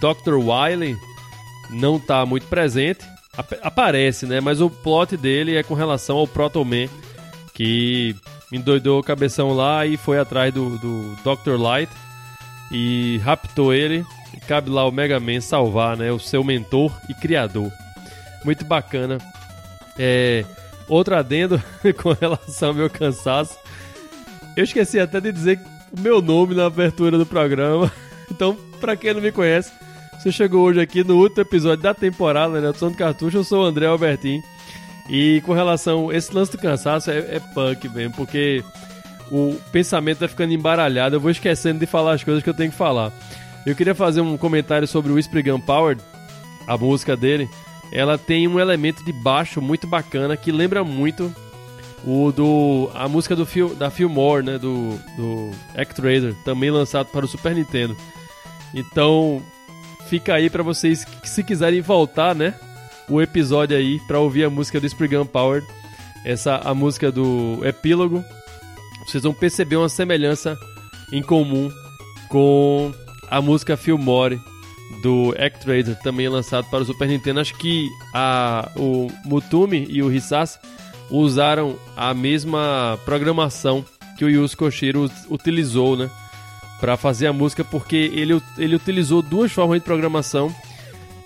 [0.00, 0.34] Dr.
[0.34, 0.96] Wily
[1.70, 3.04] não tá muito presente.
[3.36, 4.40] Ap aparece, né?
[4.40, 6.88] Mas o plot dele é com relação ao Proto Man,
[7.52, 8.14] que
[8.52, 11.58] endoidou o cabeção lá e foi atrás do, do Dr.
[11.58, 11.90] Light
[12.70, 14.04] e raptou ele.
[14.32, 16.10] E cabe lá o Mega Man salvar, né?
[16.10, 17.70] O seu mentor e criador.
[18.44, 19.18] Muito bacana.
[19.98, 20.44] É,
[20.88, 21.62] outro adendo
[22.02, 23.56] com relação ao meu cansaço.
[24.56, 25.60] Eu esqueci até de dizer
[25.96, 27.90] o meu nome na abertura do programa.
[28.30, 29.70] Então, para quem não me conhece,
[30.24, 32.72] você chegou hoje aqui no último episódio da temporada, né?
[32.72, 34.42] Do Cartucho, eu sou o André Albertin.
[35.06, 38.64] E com relação a esse lance do cansaço, é, é punk mesmo, porque
[39.30, 42.70] o pensamento tá ficando embaralhado, eu vou esquecendo de falar as coisas que eu tenho
[42.70, 43.12] que falar.
[43.66, 45.98] Eu queria fazer um comentário sobre o Whisper Power,
[46.66, 47.46] a música dele.
[47.92, 51.30] Ela tem um elemento de baixo muito bacana que lembra muito
[52.02, 57.26] o do a música do Phil, da Fillmore, né, do do Actraiser, também lançado para
[57.26, 57.94] o Super Nintendo.
[58.72, 59.42] Então,
[60.08, 62.54] fica aí para vocês se quiserem voltar, né,
[63.08, 65.62] o episódio aí para ouvir a música do Spriggan Power,
[66.24, 68.24] essa a música do epílogo.
[69.06, 70.58] Vocês vão perceber uma semelhança
[71.12, 71.70] em comum
[72.28, 72.92] com
[73.30, 74.40] a música Fillmore
[75.02, 77.40] do Actraiser, também lançado para o Super Nintendo.
[77.40, 80.58] Acho que a, o Mutumi e o Hisashi
[81.10, 83.84] usaram a mesma programação
[84.16, 86.10] que o Yuzo Koshiro utilizou, né?
[86.84, 90.54] Para fazer a música, porque ele, ele utilizou duas formas de programação.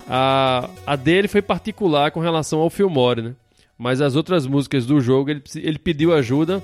[0.07, 3.35] A, a dele foi particular com relação ao Fillmore, né?
[3.77, 6.63] Mas as outras músicas do jogo, ele, ele pediu ajuda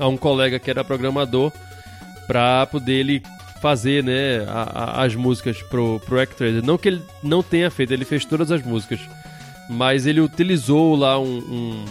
[0.00, 1.52] a um colega que era programador
[2.26, 3.22] para poder ele
[3.62, 6.64] fazer né, a, a, as músicas pro, pro Actraiser.
[6.64, 8.98] Não que ele não tenha feito, ele fez todas as músicas.
[9.70, 11.84] Mas ele utilizou lá um, um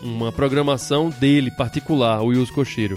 [0.00, 2.96] uma programação dele particular, o Yuzo Koshiro,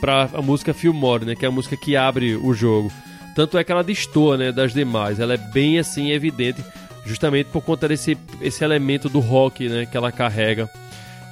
[0.00, 2.92] para a música Fillmore, né, que é a música que abre o jogo.
[3.34, 5.18] Tanto é que ela destoa, né, das demais.
[5.18, 6.62] Ela é bem assim evidente,
[7.06, 10.68] justamente por conta desse esse elemento do rock, né, que ela carrega.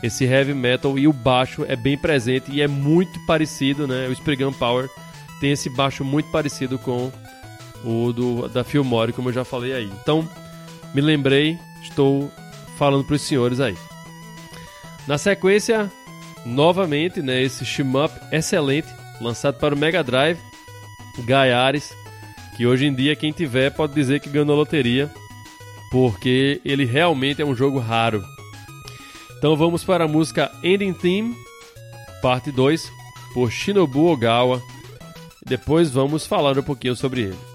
[0.03, 4.09] Esse heavy metal e o baixo é bem presente e é muito parecido, né?
[4.09, 4.89] O Spriggan Power
[5.41, 7.13] tem esse baixo muito parecido com
[7.85, 9.91] o do da Fillmore, como eu já falei aí.
[10.03, 10.27] Então,
[10.95, 12.33] me lembrei, estou
[12.79, 13.77] falando para os senhores aí.
[15.07, 15.91] Na sequência,
[16.45, 18.89] novamente, né, esse shmup excelente,
[19.21, 20.39] lançado para o Mega Drive,
[21.25, 21.93] Gaiares,
[22.57, 25.11] que hoje em dia quem tiver pode dizer que ganhou loteria,
[25.91, 28.25] porque ele realmente é um jogo raro.
[29.39, 31.35] Então vamos para a música Ending Theme,
[32.23, 32.91] parte 2,
[33.33, 34.63] por Shinobu Ogawa.
[35.45, 37.50] Depois vamos falar um pouquinho sobre ele.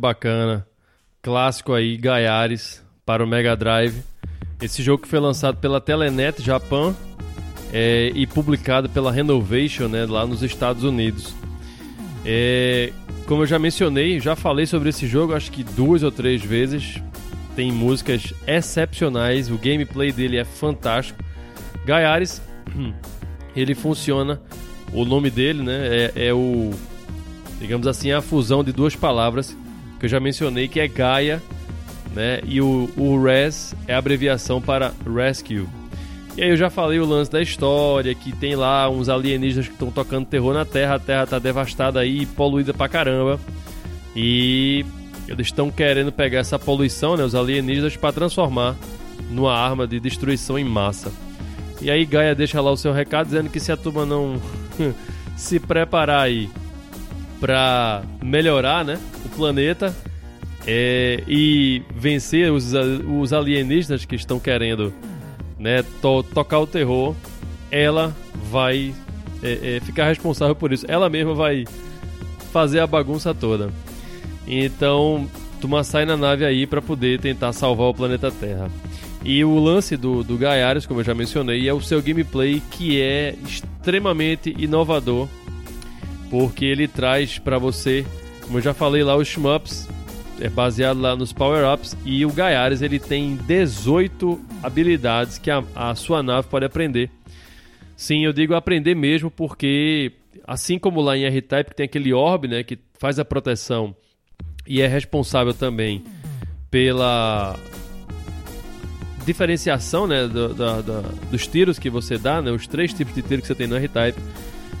[0.00, 0.66] Bacana.
[1.22, 4.02] Clássico aí, Gaiares, para o Mega Drive.
[4.60, 6.94] Esse jogo que foi lançado pela Telenet Japan
[7.72, 11.34] é, e publicado pela Renovation né, lá nos Estados Unidos.
[12.24, 12.92] É,
[13.26, 17.00] como eu já mencionei, já falei sobre esse jogo acho que duas ou três vezes.
[17.54, 21.22] Tem músicas excepcionais, o gameplay dele é fantástico.
[21.84, 22.40] Gaiares,
[23.54, 24.40] ele funciona,
[24.92, 26.70] o nome dele né, é, é o,
[27.58, 29.56] digamos assim, a fusão de duas palavras
[30.00, 31.40] que eu já mencionei, que é Gaia
[32.14, 32.40] né?
[32.44, 35.66] E o, o RES é a abreviação para Rescue.
[36.36, 39.72] E aí eu já falei o lance da história, que tem lá uns alienígenas que
[39.72, 43.38] estão tocando terror na Terra, a Terra tá devastada aí, poluída pra caramba.
[44.14, 44.84] E
[45.28, 48.76] eles estão querendo pegar essa poluição, né, os alienígenas, para transformar
[49.30, 51.12] numa arma de destruição em massa.
[51.80, 54.40] E aí Gaia deixa lá o seu recado dizendo que se a turma não
[55.36, 56.48] se preparar aí
[57.40, 59.94] para melhorar, né, o planeta
[60.66, 64.92] é, e vencer os, os alienígenas que estão querendo
[65.58, 67.14] né, to tocar o terror,
[67.70, 68.14] ela
[68.50, 68.94] vai
[69.42, 70.84] é, é, ficar responsável por isso.
[70.88, 71.64] Ela mesma vai
[72.52, 73.70] fazer a bagunça toda.
[74.46, 75.28] Então,
[75.60, 78.70] Tuma sai na nave aí para poder tentar salvar o planeta Terra.
[79.22, 83.00] E o lance do, do Gaiares, como eu já mencionei, é o seu gameplay que
[83.00, 85.28] é extremamente inovador,
[86.30, 88.06] porque ele traz para você,
[88.42, 89.88] como eu já falei lá, os shmups,
[90.40, 95.94] é baseado lá nos power-ups, e o Gaiares ele tem 18 habilidades que a, a
[95.94, 97.10] sua nave pode aprender.
[97.96, 100.12] Sim, eu digo aprender mesmo porque,
[100.46, 103.94] assim como lá em R-Type tem aquele orb, né, que faz a proteção
[104.66, 106.02] e é responsável também
[106.70, 107.56] pela
[109.26, 113.20] diferenciação né, do, do, do, dos tiros que você dá, né, os três tipos de
[113.20, 114.18] tiro que você tem no R-Type.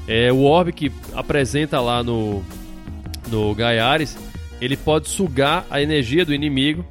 [0.06, 2.42] É, o orb que apresenta lá no,
[3.28, 4.18] no Gaiares,
[4.60, 6.84] ele pode sugar a energia do inimigo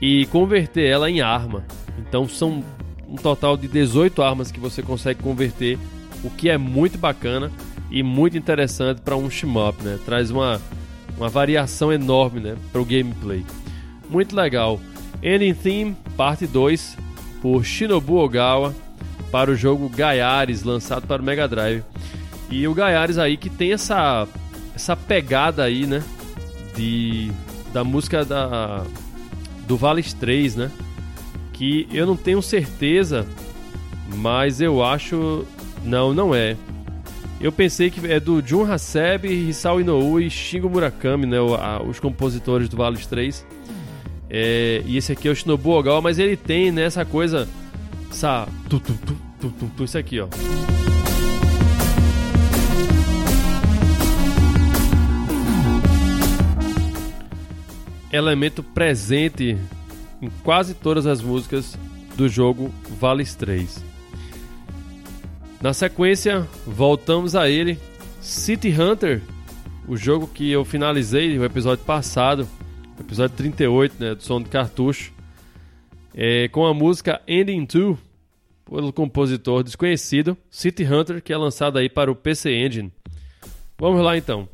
[0.00, 1.64] e converter ela em arma.
[1.98, 2.62] Então são
[3.08, 5.78] um total de 18 armas que você consegue converter,
[6.24, 7.50] o que é muito bacana
[7.90, 9.98] e muito interessante para um shmup, né?
[10.04, 10.60] Traz uma,
[11.16, 13.44] uma variação enorme, né, para o gameplay.
[14.10, 14.80] Muito legal.
[15.22, 16.96] Ending Theme, parte 2,
[17.40, 18.74] por Shinobu Ogawa,
[19.30, 21.82] para o jogo Gaiares, lançado para o Mega Drive.
[22.50, 24.26] E o Gaiares aí que tem essa
[24.74, 26.02] essa pegada aí, né,
[26.74, 27.30] de
[27.72, 28.84] da música da
[29.66, 30.70] do Vales 3, né?
[31.52, 33.26] Que eu não tenho certeza,
[34.14, 35.44] mas eu acho
[35.84, 36.56] não, não é.
[37.40, 41.36] Eu pensei que é do Jun Hasebe, Hisao Inoue e Shingo Murakami, né,
[41.86, 43.46] os compositores do Vales 3.
[44.28, 47.48] É, e esse aqui é o Shinobu Ogawa, mas ele tem né, coisa,
[48.10, 50.28] essa tu, tu, tu, tu, tu, tu, isso aqui, ó.
[58.12, 59.56] Elemento presente
[60.22, 61.78] em quase todas as músicas
[62.16, 63.84] do jogo Vales 3.
[65.60, 67.78] Na sequência, voltamos a ele,
[68.20, 69.22] City Hunter,
[69.88, 72.48] o jogo que eu finalizei no episódio passado
[73.00, 75.12] episódio 38 né, do som de cartucho,
[76.14, 77.98] é, com a música Ending 2,
[78.64, 82.92] pelo compositor desconhecido City Hunter, que é lançado aí para o PC Engine.
[83.78, 84.48] Vamos lá então.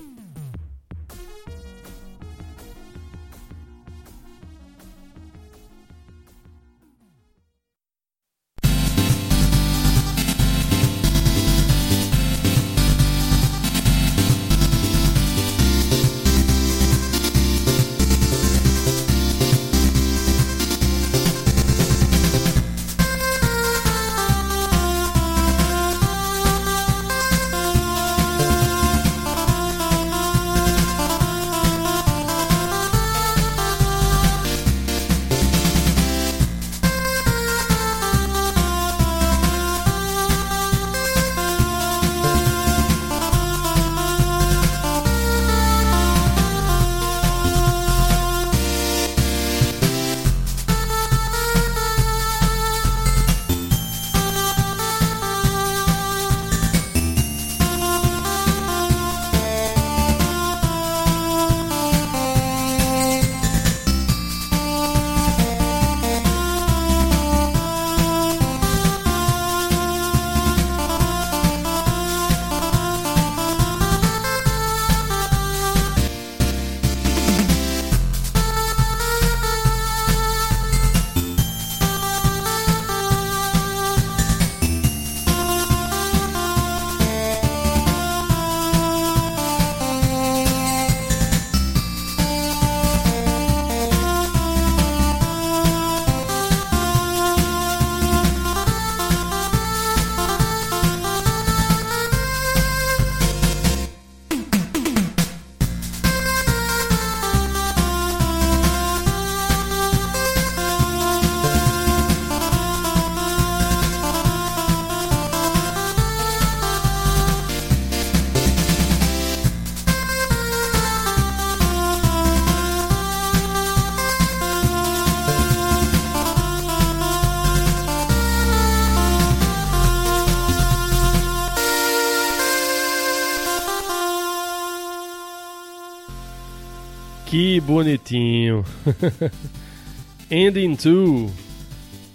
[140.31, 141.31] Ending 2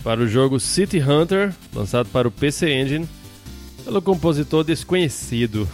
[0.04, 3.08] para o jogo City Hunter, lançado para o PC Engine,
[3.84, 5.68] pelo compositor desconhecido.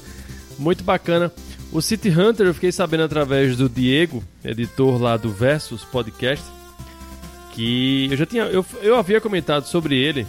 [0.58, 1.30] Muito bacana.
[1.72, 6.44] O City Hunter eu fiquei sabendo através do Diego, editor lá do Versus Podcast,
[7.52, 10.26] que eu já tinha eu, eu havia comentado sobre ele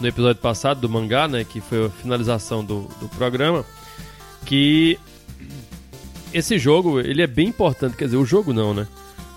[0.00, 3.64] no episódio passado do mangá, né, que foi a finalização do, do programa,
[4.44, 4.98] que
[6.34, 8.88] esse jogo ele é bem importante, quer dizer, o jogo não, né?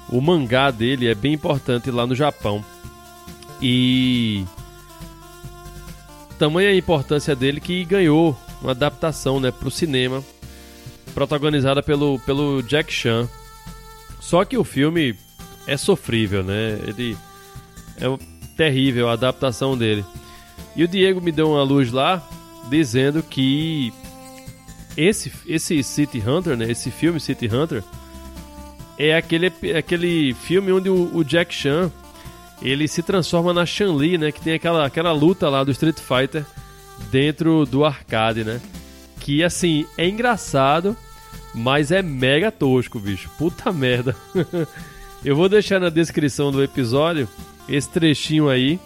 [0.10, 2.64] O mangá dele é bem importante lá no Japão.
[3.62, 4.44] E
[6.38, 10.24] tamanha a importância dele que ganhou uma adaptação, né, para o cinema
[11.16, 13.28] protagonizada pelo, pelo Jack Chan.
[14.20, 15.16] Só que o filme
[15.66, 16.78] é sofrível, né?
[16.86, 17.18] Ele
[17.98, 18.06] é
[18.58, 20.04] terrível a adaptação dele.
[20.76, 22.22] E o Diego me deu uma luz lá
[22.70, 23.94] dizendo que
[24.98, 26.70] esse esse City Hunter, né?
[26.70, 27.84] Esse filme City Hunter
[28.98, 31.92] é aquele aquele filme onde o, o Jack Chan
[32.62, 34.32] ele se transforma na Chun-Li, né?
[34.32, 36.46] Que tem aquela aquela luta lá do Street Fighter
[37.12, 38.62] dentro do arcade, né?
[39.20, 40.96] Que assim é engraçado,
[41.54, 43.30] mas é mega tosco, bicho.
[43.38, 44.16] Puta merda.
[45.24, 47.28] Eu vou deixar na descrição do episódio
[47.68, 48.80] esse trechinho aí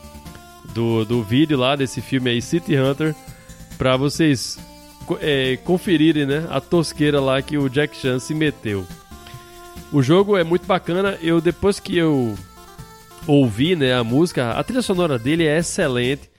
[0.73, 3.13] do, do vídeo lá desse filme aí, City Hunter,
[3.77, 4.57] pra vocês
[5.19, 8.85] é, conferirem né, a tosqueira lá que o Jack Chan se meteu.
[9.91, 11.17] O jogo é muito bacana.
[11.21, 12.35] Eu depois que eu
[13.27, 16.29] ouvi né, a música, a trilha sonora dele é excelente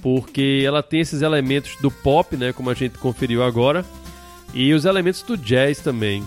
[0.00, 3.84] porque ela tem esses elementos do pop, né, como a gente conferiu agora,
[4.52, 6.24] e os elementos do jazz também.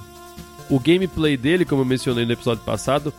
[0.69, 3.13] O gameplay dele, como eu mencionei no episódio passado,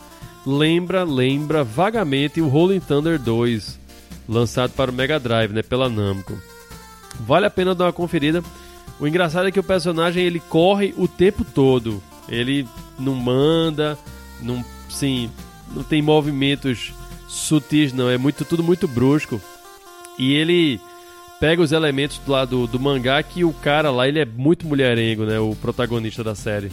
[0.45, 3.79] lembra, lembra vagamente o Rolling Thunder 2,
[4.27, 6.37] lançado para o Mega Drive, né, pela Namco.
[7.19, 8.43] Vale a pena dar uma conferida.
[8.99, 12.01] O engraçado é que o personagem ele corre o tempo todo.
[12.27, 12.67] Ele
[12.99, 13.97] não manda,
[14.41, 15.29] não, sim,
[15.73, 16.93] não tem movimentos
[17.27, 19.41] sutis não, é muito tudo muito brusco.
[20.17, 20.79] E ele
[21.39, 25.25] pega os elementos do do, do mangá que o cara lá, ele é muito mulherengo,
[25.25, 25.39] né?
[25.39, 26.71] O protagonista da série.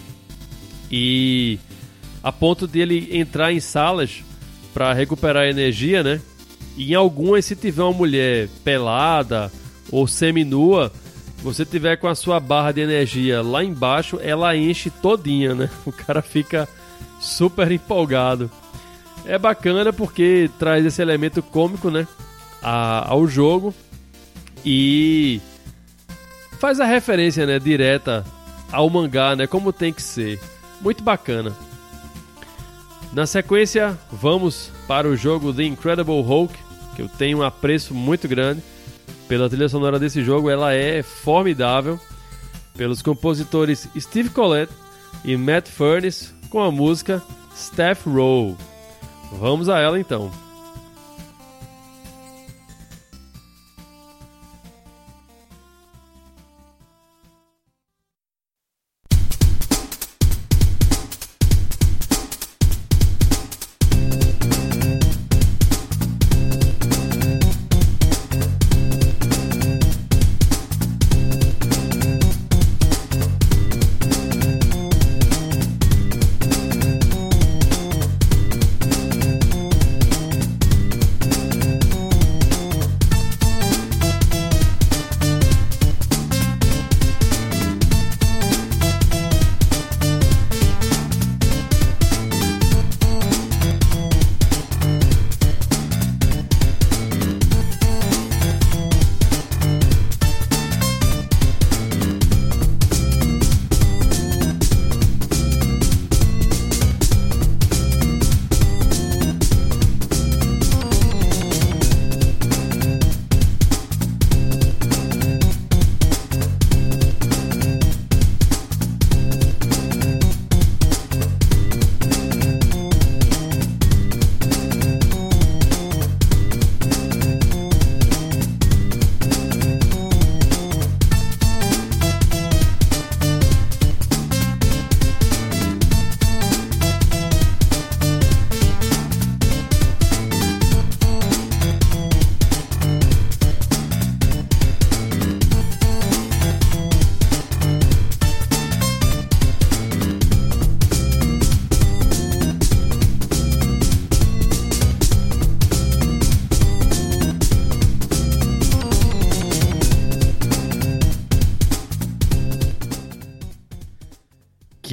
[0.90, 1.58] E
[2.22, 4.22] a ponto de ele entrar em salas
[4.72, 6.20] para recuperar energia, né?
[6.76, 9.52] E em algumas, se tiver uma mulher pelada
[9.90, 10.92] ou seminua,
[11.44, 15.68] você tiver com a sua barra de energia lá embaixo, ela enche todinha, né?
[15.84, 16.66] O cara fica
[17.20, 18.50] super empolgado.
[19.26, 22.08] É bacana porque traz esse elemento cômico, né?
[22.62, 23.74] A, ao jogo
[24.64, 25.38] e
[26.58, 28.24] faz a referência, né, direta
[28.72, 30.40] ao mangá, né, como tem que ser.
[30.80, 31.54] Muito bacana.
[33.12, 36.54] Na sequência, vamos para o jogo The Incredible Hulk,
[36.96, 38.62] que eu tenho um apreço muito grande
[39.28, 41.98] pela trilha sonora desse jogo, ela é formidável.
[42.76, 44.72] Pelos compositores Steve Collette
[45.24, 47.22] e Matt Furniss com a música
[47.54, 48.56] Staff Roll.
[49.32, 50.30] Vamos a ela então.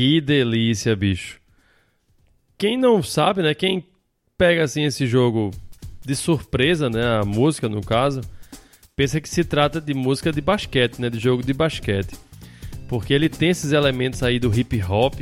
[0.02, 1.40] Que delícia, bicho.
[2.58, 3.54] quem não sabe, né?
[3.54, 3.86] Quem
[4.36, 5.52] pega assim esse jogo
[6.04, 7.20] de surpresa, né?
[7.20, 8.22] A música, no caso,
[8.96, 11.08] pensa que se trata de música de basquete, né?
[11.08, 12.16] De jogo de basquete.
[12.88, 15.14] Porque ele tem esses elementos aí do hip hop,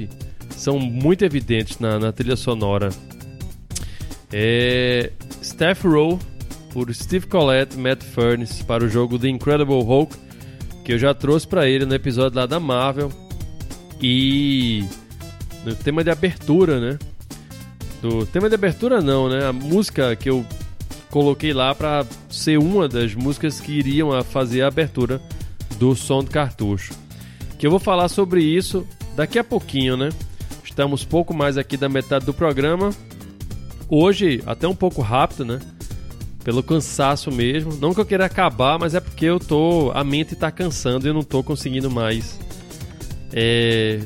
[0.52, 2.88] são muito evidentes na, na trilha sonora.
[4.32, 5.12] É,
[5.44, 6.18] Steph Rowe
[6.72, 10.16] por Steve Collette Matt Furniss para o jogo The Incredible Hulk,
[10.86, 13.28] que eu já trouxe para ele no episódio lá da Marvel.
[14.02, 14.86] E
[15.66, 17.00] no tema de abertura, né?
[18.02, 19.46] Do tema de abertura não, né?
[19.46, 20.46] A música que eu
[21.10, 25.22] coloquei lá para ser uma das músicas que iriam a fazer a abertura
[25.78, 26.94] do som do cartucho.
[27.58, 30.10] Que eu vou falar sobre isso daqui a pouquinho, né?
[30.64, 32.92] Estamos pouco mais aqui da metade do programa.
[33.90, 35.60] Hoje, até um pouco rápido, né?
[36.44, 37.76] Pelo cansaço mesmo.
[37.76, 39.92] Não que eu queira acabar, mas é porque eu tô.
[39.94, 42.40] A mente tá cansando e eu não tô conseguindo mais.
[43.32, 44.00] É,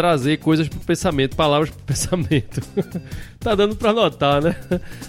[0.00, 2.62] trazer coisas pro pensamento, palavras pro pensamento.
[3.38, 4.56] tá dando pra notar, né?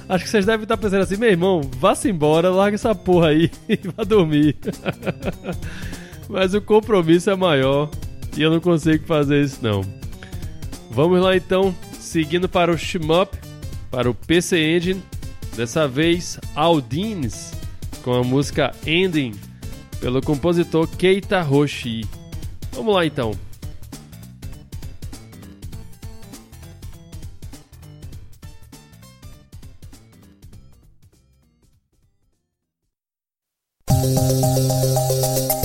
[0.09, 3.49] Acho que vocês devem estar pensando assim, meu irmão, vá-se embora, larga essa porra aí
[3.69, 4.55] e vá dormir.
[6.27, 7.89] Mas o compromisso é maior
[8.35, 9.81] e eu não consigo fazer isso não.
[10.89, 13.37] Vamos lá então, seguindo para o Shmup,
[13.89, 15.01] para o PC Engine,
[15.55, 17.53] dessa vez Aldines,
[18.03, 19.33] com a música Ending,
[20.01, 22.20] pelo compositor Keita Hoshi.
[22.73, 23.33] Vamos lá então.
[34.01, 35.60] muito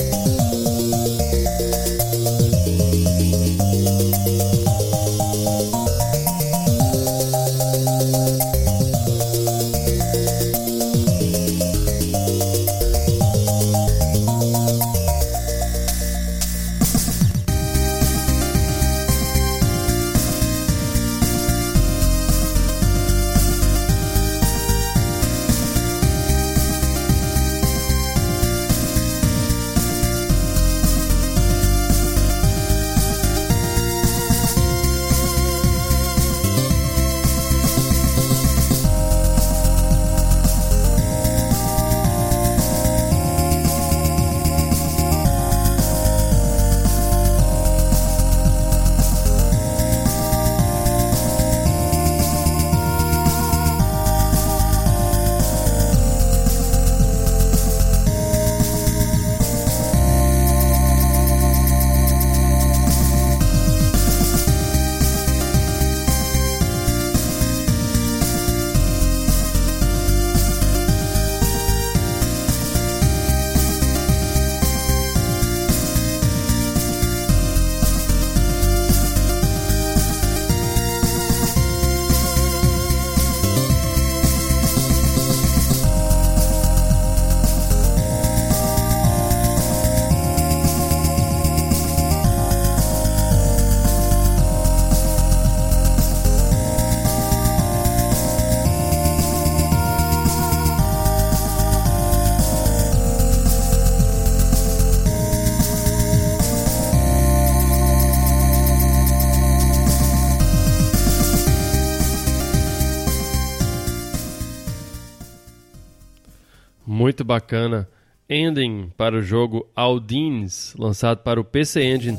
[117.27, 117.87] bacana.
[118.29, 122.17] Ending para o jogo Aldines, lançado para o PC Engine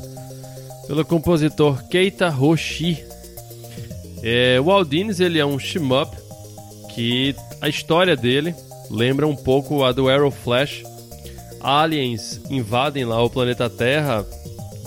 [0.87, 3.03] pelo compositor Keita Hoshi.
[4.23, 6.15] É, o Aldines ele é um shmup
[6.95, 8.55] que a história dele
[8.89, 10.83] lembra um pouco a do Arrow Flash.
[11.61, 14.25] Aliens invadem lá o planeta Terra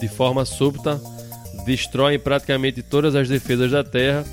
[0.00, 1.00] de forma súbita,
[1.64, 4.24] destroem praticamente todas as defesas da Terra.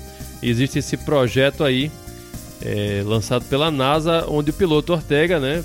[0.42, 1.90] Existe esse projeto aí
[2.62, 5.64] é, lançado pela NASA, onde o piloto Ortega, né,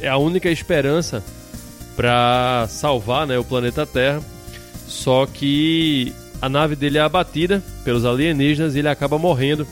[0.00, 1.22] é a única esperança
[1.96, 4.20] para salvar, né, o planeta Terra.
[4.86, 9.66] Só que a nave dele é abatida pelos alienígenas e ele acaba morrendo.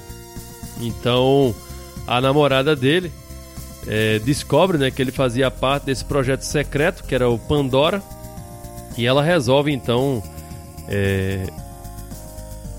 [0.80, 1.54] Então,
[2.06, 3.12] a namorada dele
[3.86, 8.02] é, descobre, né, que ele fazia parte desse projeto secreto que era o Pandora
[8.96, 10.22] e ela resolve então
[10.88, 11.46] é,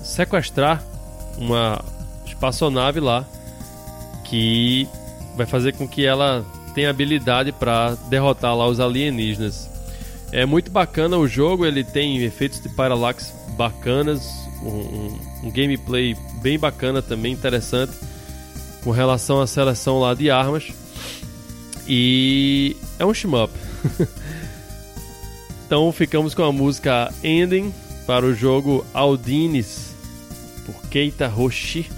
[0.02, 0.82] sequestrar
[1.38, 1.82] uma
[2.24, 3.24] espaçonave lá
[4.24, 4.88] que
[5.36, 6.44] vai fazer com que ela
[6.76, 9.66] tenha habilidade para derrotar lá os alienígenas.
[10.30, 14.22] É muito bacana o jogo, ele tem efeitos de parallax bacanas,
[14.62, 17.92] um, um, um gameplay bem bacana também, interessante,
[18.84, 20.70] com relação à seleção lá de armas.
[21.88, 23.50] E é um shmup.
[25.64, 27.72] então ficamos com a música Ending
[28.06, 29.94] para o jogo Aldines,
[30.66, 31.90] por Keita Hoshi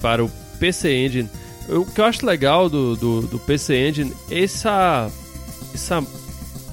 [0.00, 0.30] para o
[0.60, 1.28] PC Engine.
[1.68, 5.10] O que eu acho legal do, do, do PC Engine é essa,
[5.74, 6.04] essa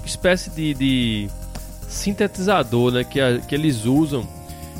[0.05, 1.29] espécie de, de
[1.87, 4.27] sintetizador né, que, a, que eles usam,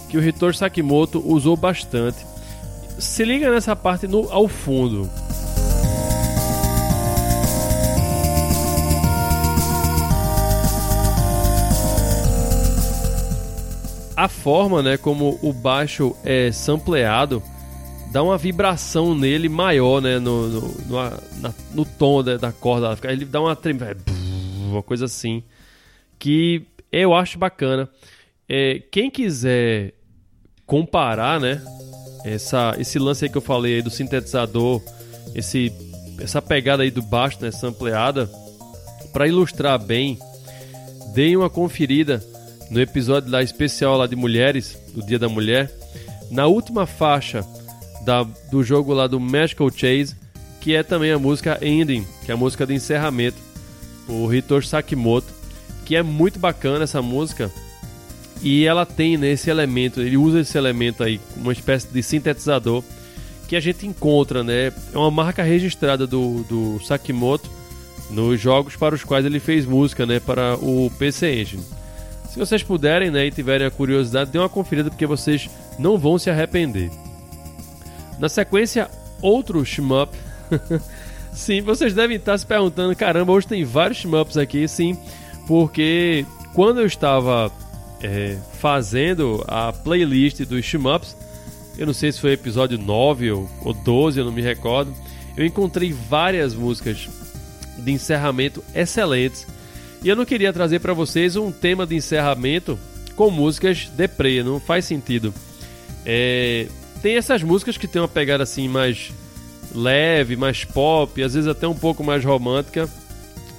[0.09, 2.25] que o Hitor Sakimoto usou bastante.
[2.99, 5.09] Se liga nessa parte no, ao fundo.
[14.15, 17.41] A forma né, como o baixo é sampleado
[18.13, 20.19] dá uma vibração nele maior, né?
[20.19, 20.95] No, no, no,
[21.41, 22.95] na, no tom da, da corda.
[23.11, 23.97] Ele dá uma tremida,
[24.69, 25.41] uma coisa assim.
[26.19, 27.89] Que eu acho bacana.
[28.47, 29.95] É, quem quiser
[30.67, 31.59] comparar, né?
[32.23, 34.79] Essa, esse lance aí que eu falei do sintetizador,
[35.33, 35.73] esse,
[36.21, 37.49] essa pegada aí do baixo, né?
[37.49, 38.29] Sampleada.
[39.11, 40.19] Para ilustrar bem,
[41.15, 42.23] deem uma conferida
[42.69, 45.71] no episódio lá especial lá de mulheres, do Dia da Mulher.
[46.29, 47.43] Na última faixa
[48.03, 50.15] da, do jogo lá do Magical Chase,
[50.61, 53.37] que é também a música Ending, que é a música de encerramento,
[54.07, 55.27] o Hitor Sakimoto,
[55.85, 57.51] que é muito bacana essa música.
[58.41, 62.83] E ela tem né, elemento, ele usa esse elemento aí, uma espécie de sintetizador
[63.47, 64.73] que a gente encontra, né?
[64.93, 67.49] É uma marca registrada do, do Sakimoto
[68.09, 70.19] nos jogos para os quais ele fez música, né?
[70.19, 71.63] Para o PC Engine.
[72.29, 76.17] Se vocês puderem, né, e tiverem a curiosidade, dê uma conferida porque vocês não vão
[76.17, 76.89] se arrepender.
[78.19, 78.89] Na sequência,
[79.21, 80.15] outro shmup.
[81.33, 84.97] sim, vocês devem estar se perguntando, caramba, hoje tem vários shmups aqui, sim,
[85.47, 87.51] porque quando eu estava
[88.01, 91.15] é, fazendo a playlist dos shmups,
[91.77, 94.93] eu não sei se foi episódio 9 ou, ou 12, eu não me recordo,
[95.35, 97.09] eu encontrei várias músicas
[97.77, 99.47] de encerramento excelentes.
[100.03, 102.77] E eu não queria trazer para vocês um tema de encerramento
[103.15, 105.33] com músicas deprê, não faz sentido.
[106.05, 106.67] É,
[107.03, 109.11] tem essas músicas que tem uma pegada assim mais
[109.75, 112.89] leve, mais pop, às vezes até um pouco mais romântica.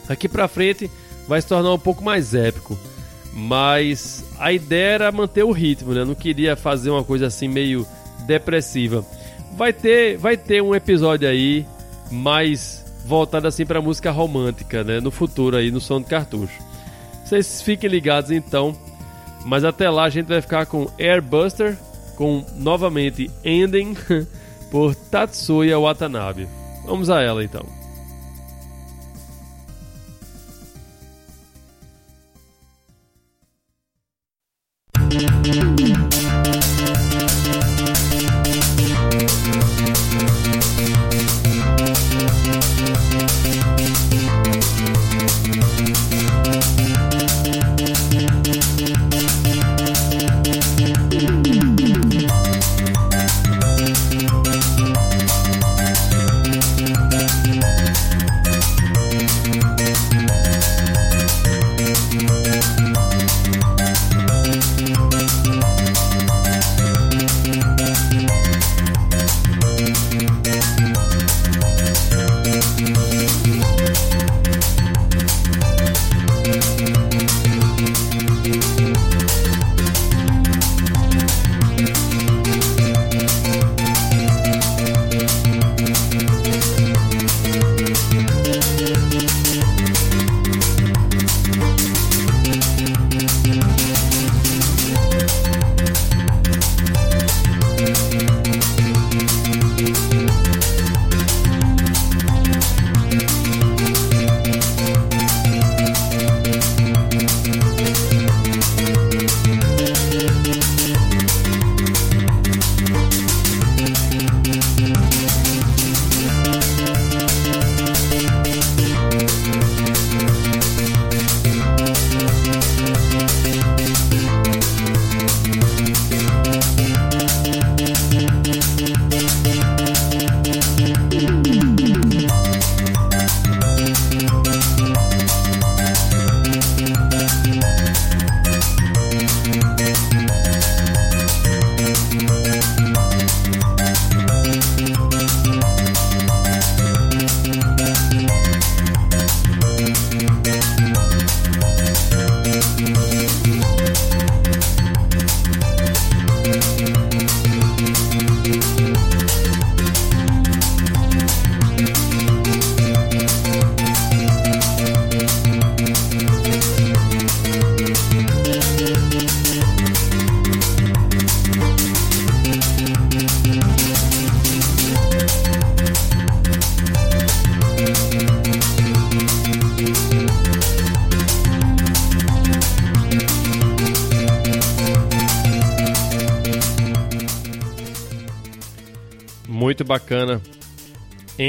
[0.09, 0.91] Aqui pra frente
[1.29, 2.79] vai se tornar um pouco mais épico.
[3.35, 6.01] Mas a ideia era manter o ritmo, né?
[6.01, 7.87] Eu não queria fazer uma coisa assim meio
[8.27, 9.05] depressiva.
[9.53, 11.67] Vai ter, vai ter um episódio aí
[12.11, 15.01] mais voltado assim para música romântica, né?
[15.01, 16.63] No futuro aí no som de cartucho.
[17.23, 18.75] Vocês fiquem ligados então.
[19.45, 21.77] Mas até lá a gente vai ficar com Airbuster
[22.17, 23.97] com novamente ending
[24.71, 26.49] por Tatsuya Watanabe.
[26.85, 27.65] Vamos a ela então.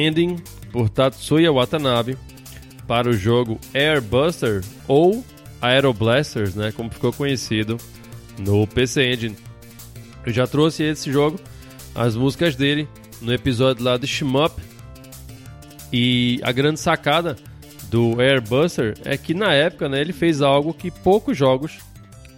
[0.06, 0.38] Ending
[0.72, 2.18] por Tatsuya Watanabe
[2.88, 5.24] para o jogo Airbuster ou
[5.62, 7.78] Aeroblasters, né, como ficou conhecido
[8.38, 9.36] no PC Engine.
[10.26, 11.39] Eu já trouxe esse jogo,
[11.93, 12.88] as músicas dele,
[13.22, 14.62] no episódio lá de Shmup.
[15.91, 17.36] E a grande sacada
[17.89, 21.80] do Airbuster é que na época né, ele fez algo que poucos jogos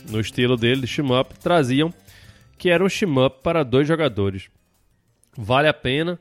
[0.09, 1.93] no estilo dele de Shmup traziam,
[2.57, 4.49] que era um Shmup para dois jogadores.
[5.35, 6.19] Vale a pena.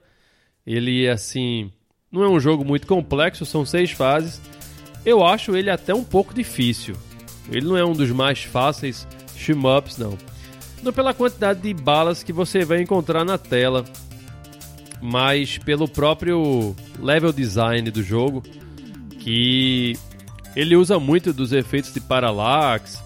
[0.67, 1.71] Ele assim,
[2.11, 4.41] não é um jogo muito complexo, são seis fases.
[5.05, 6.97] Eu acho ele até um pouco difícil.
[7.51, 9.07] Ele não é um dos mais fáceis
[9.37, 10.19] shmups, não.
[10.83, 13.85] Não pela quantidade de balas que você vai encontrar na tela,
[15.01, 18.43] mas pelo próprio level design do jogo,
[19.21, 19.95] que
[20.55, 23.03] ele usa muito dos efeitos de parallax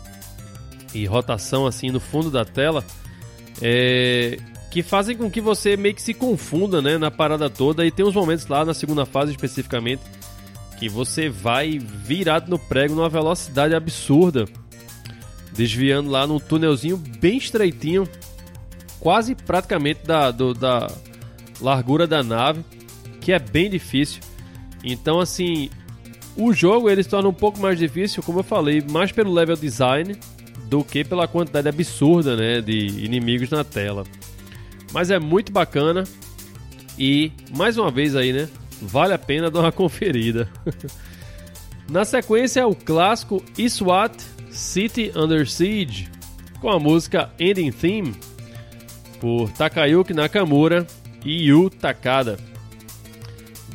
[0.94, 2.84] e rotação assim no fundo da tela,
[3.60, 4.38] é,
[4.70, 7.84] que fazem com que você meio que se confunda né, na parada toda.
[7.84, 10.02] E tem uns momentos lá na segunda fase especificamente
[10.78, 14.46] que você vai virado no prego numa velocidade absurda,
[15.52, 18.08] desviando lá num túnelzinho bem estreitinho,
[18.98, 20.90] quase praticamente da, do, da
[21.60, 22.64] largura da nave,
[23.20, 24.22] que é bem difícil.
[24.82, 25.68] Então, assim,
[26.34, 29.56] o jogo ele se torna um pouco mais difícil, como eu falei, mais pelo level
[29.56, 30.16] design
[30.70, 34.04] do que pela quantidade absurda né, de inimigos na tela.
[34.92, 36.04] Mas é muito bacana
[36.98, 38.48] e, mais uma vez aí, né?
[38.82, 40.48] Vale a pena dar uma conferida.
[41.88, 44.14] Na sequência, o clássico SWAT
[44.50, 46.08] City Under Siege,
[46.60, 48.14] com a música Ending Theme,
[49.20, 50.86] por Takayuki Nakamura
[51.24, 52.38] e Yu Takada.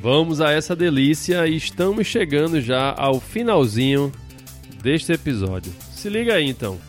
[0.01, 4.11] Vamos a essa delícia e estamos chegando já ao finalzinho
[4.81, 5.73] deste episódio.
[5.91, 6.79] Se liga aí então.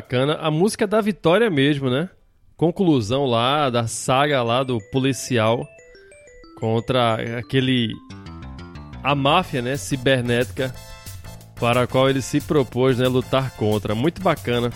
[0.00, 0.38] Bacana.
[0.40, 2.08] A música da Vitória mesmo, né?
[2.56, 5.66] Conclusão lá da saga lá do policial
[6.58, 7.92] contra aquele
[9.02, 10.74] a máfia, né, cibernética
[11.58, 13.94] para a qual ele se propôs, né, lutar contra.
[13.94, 14.70] Muito bacana.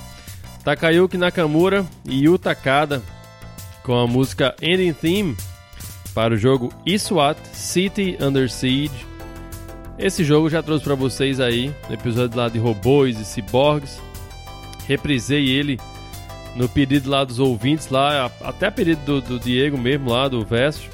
[0.62, 3.03] Takayuki Nakamura e Yu Takada
[3.83, 5.37] com a música Ending Theme
[6.14, 9.07] para o jogo ISWAT City Under Siege.
[9.99, 14.01] Esse jogo já trouxe para vocês aí no episódio lá de robôs e ciborgues
[14.87, 15.78] reprisei ele
[16.55, 20.89] no pedido lá dos ouvintes, lá até pedido do, do Diego mesmo lá do Versus.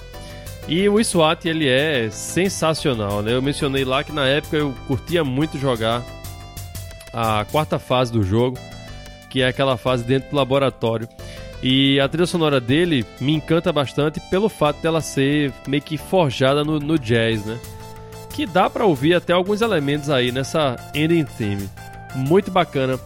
[0.68, 3.34] E o SWAT ele é sensacional, né?
[3.34, 6.02] Eu mencionei lá que na época eu curtia muito jogar
[7.12, 8.58] a quarta fase do jogo,
[9.28, 11.08] que é aquela fase dentro do laboratório.
[11.62, 16.64] E a trilha sonora dele me encanta bastante pelo fato dela ser meio que forjada
[16.64, 17.58] no, no jazz, né?
[18.32, 21.68] Que dá para ouvir até alguns elementos aí nessa ending theme.
[22.14, 22.98] Muito bacana.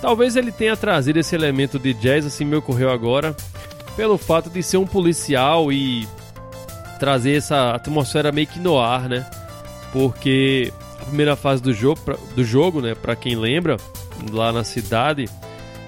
[0.00, 3.36] Talvez ele tenha trazido esse elemento de jazz, assim me ocorreu agora,
[3.96, 6.08] pelo fato de ser um policial e
[6.98, 9.28] trazer essa atmosfera meio que no ar, né?
[9.92, 12.00] Porque a primeira fase do jogo,
[12.34, 13.76] do jogo né, para quem lembra,
[14.30, 15.28] lá na cidade,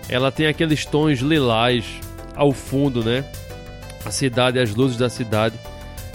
[0.08, 1.84] ela tem aqueles tons lilás
[2.34, 3.24] ao fundo, né?
[4.04, 5.58] A cidade, as luzes da cidade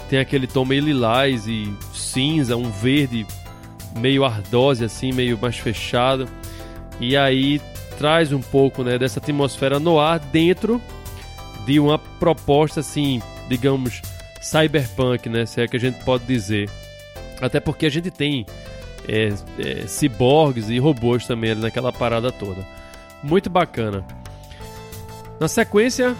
[0.10, 3.26] tem aquele tom meio lilás e cinza, um verde
[3.96, 6.28] meio ardose assim, meio mais fechado.
[7.00, 7.62] E aí
[7.98, 10.82] traz um pouco, né, dessa atmosfera no ar dentro
[11.66, 14.02] de uma proposta assim, digamos,
[14.42, 16.70] cyberpunk, né, se é que a gente pode dizer.
[17.42, 18.46] Até porque a gente tem
[19.08, 22.66] é, é, ciborgues e robôs também ali naquela parada toda.
[23.24, 24.06] Muito bacana.
[25.40, 26.16] Na sequência,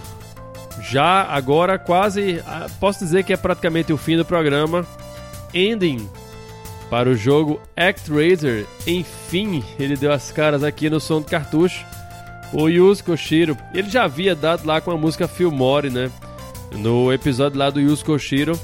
[0.82, 4.86] já agora quase ah, posso dizer que é praticamente o fim do programa.
[5.54, 6.08] Ending
[6.90, 8.66] para o jogo ActRaiser.
[8.86, 11.86] Enfim, ele deu as caras aqui no som do cartucho.
[12.54, 16.10] O Yuzo Koshiro, ele já havia dado lá com a música Filmore, né?
[16.72, 18.60] No episódio lá do Yuzo Koshiro.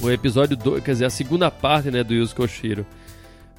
[0.00, 2.84] O episódio 2, quer dizer, a segunda parte, né, do Yuzo Koshiro.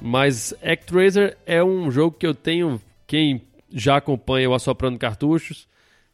[0.00, 5.66] Mas ActRaiser é um jogo que eu tenho, quem já acompanha o Assoprando Cartuchos,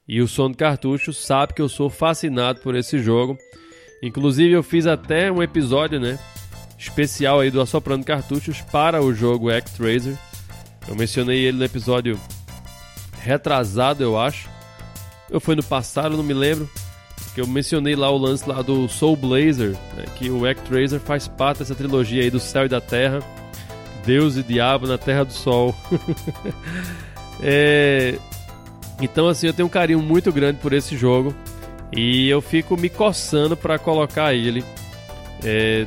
[0.06, 3.38] e o som do cartucho sabe que eu sou fascinado por esse jogo.
[4.02, 6.18] Inclusive eu fiz até um episódio, né,
[6.84, 10.16] especial aí do Assoprando Cartuchos para o jogo Actraiser.
[10.86, 12.18] Eu mencionei ele no episódio
[13.20, 14.48] retrasado, eu acho.
[15.30, 16.68] Eu fui no passado, não me lembro.
[17.34, 21.26] Que eu mencionei lá o lance lá do Soul Blazer, né, que o Actraiser faz
[21.26, 23.20] parte dessa trilogia aí do céu e da terra.
[24.04, 25.74] Deus e diabo na terra do sol.
[27.42, 28.18] é,
[29.00, 31.34] então, assim, eu tenho um carinho muito grande por esse jogo
[31.90, 34.62] e eu fico me coçando para colocar ele
[35.42, 35.86] é,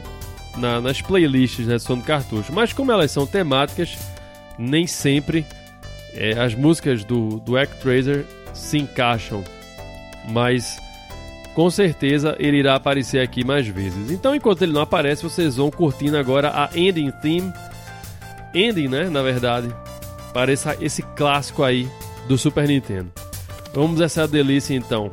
[0.58, 2.52] na, nas playlists né, som do cartucho.
[2.54, 3.98] Mas como elas são temáticas,
[4.58, 5.46] nem sempre
[6.14, 9.44] é, as músicas do, do Actraiser se encaixam.
[10.30, 10.78] Mas
[11.54, 14.12] com certeza ele irá aparecer aqui mais vezes.
[14.12, 17.52] Então, enquanto ele não aparece, vocês vão curtindo agora a ending theme.
[18.54, 19.10] Ending, né?
[19.10, 19.74] Na verdade,
[20.34, 21.90] para esse, esse clássico aí
[22.28, 23.12] do Super Nintendo.
[23.74, 25.12] Vamos essa delícia então.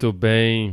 [0.00, 0.72] Muito bem.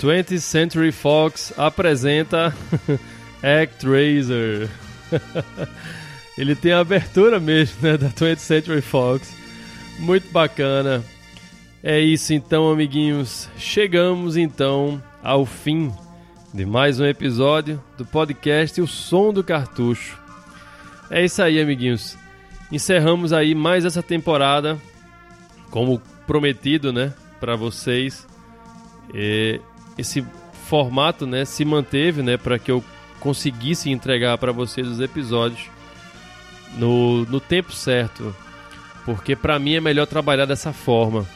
[0.00, 2.54] 20th Century Fox apresenta
[3.44, 4.70] Actraiser.
[6.38, 9.36] Ele tem a abertura mesmo, né, da 20th Century Fox.
[9.98, 11.04] Muito bacana.
[11.82, 13.50] É isso então, amiguinhos.
[13.58, 15.92] Chegamos então ao fim
[16.54, 20.18] de mais um episódio do podcast O Som do Cartucho.
[21.10, 22.16] É isso aí, amiguinhos.
[22.72, 24.78] Encerramos aí mais essa temporada,
[25.70, 28.26] como prometido, né, para vocês.
[29.96, 30.24] Esse
[30.68, 32.84] formato, né, se manteve, né, para que eu
[33.20, 35.66] conseguisse entregar para vocês os episódios
[36.76, 38.34] no, no tempo certo,
[39.04, 41.26] porque para mim é melhor trabalhar dessa forma.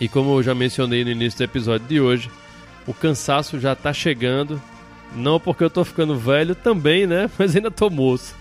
[0.00, 2.30] E como eu já mencionei no início do episódio de hoje,
[2.86, 4.60] o cansaço já tá chegando.
[5.14, 7.30] Não porque eu tô ficando velho também, né?
[7.38, 8.34] Mas ainda tô moço.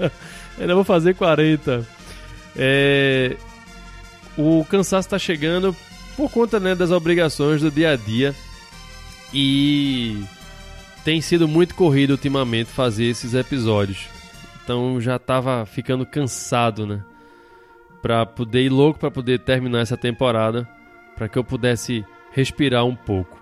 [0.58, 1.86] ainda vou fazer 40.
[2.56, 3.36] É...
[4.36, 5.76] O cansaço tá chegando
[6.16, 8.34] por conta né, das obrigações do dia a dia.
[9.32, 10.22] E
[11.04, 14.06] tem sido muito corrido ultimamente fazer esses episódios.
[14.62, 17.02] Então já tava ficando cansado, né?
[18.00, 20.68] Pra poder ir louco para poder terminar essa temporada,
[21.16, 23.40] para que eu pudesse respirar um pouco.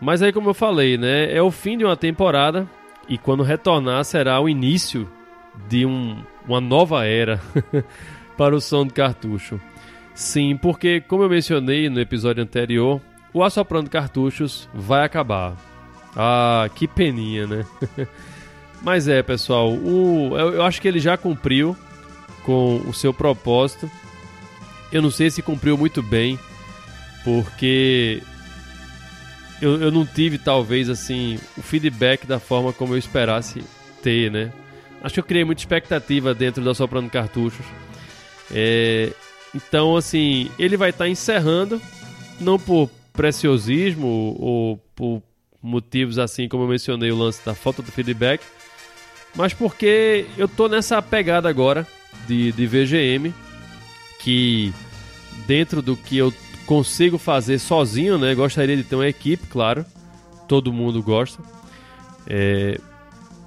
[0.00, 1.32] Mas aí, como eu falei, né?
[1.32, 2.68] É o fim de uma temporada
[3.08, 5.08] e quando retornar será o início
[5.68, 7.40] de um, uma nova era
[8.36, 9.60] para o som de cartucho.
[10.14, 13.00] Sim, porque, como eu mencionei no episódio anterior,
[13.32, 15.56] o Assoprando Cartuchos vai acabar.
[16.14, 17.66] Ah, que peninha, né?
[18.82, 21.76] Mas é, pessoal, o, eu, eu acho que ele já cumpriu
[22.44, 23.90] com o seu propósito.
[24.90, 26.38] Eu não sei se cumpriu muito bem,
[27.24, 28.22] porque
[29.62, 33.62] eu, eu não tive, talvez, assim, o feedback da forma como eu esperasse
[34.02, 34.52] ter, né?
[35.02, 37.64] Acho que eu criei muita expectativa dentro da Soprando Cartuchos.
[38.50, 39.12] É,
[39.54, 41.80] então, assim, ele vai estar tá encerrando,
[42.40, 45.22] não por preciosismo ou por
[45.62, 48.42] motivos assim como eu mencionei o lance da falta do feedback,
[49.34, 51.86] mas porque eu tô nessa pegada agora
[52.26, 53.34] de, de VGM,
[54.18, 54.72] que
[55.46, 56.32] dentro do que eu
[56.66, 58.34] consigo fazer sozinho, né?
[58.34, 59.84] Gostaria de ter uma equipe, claro.
[60.46, 61.42] Todo mundo gosta.
[62.26, 62.78] É,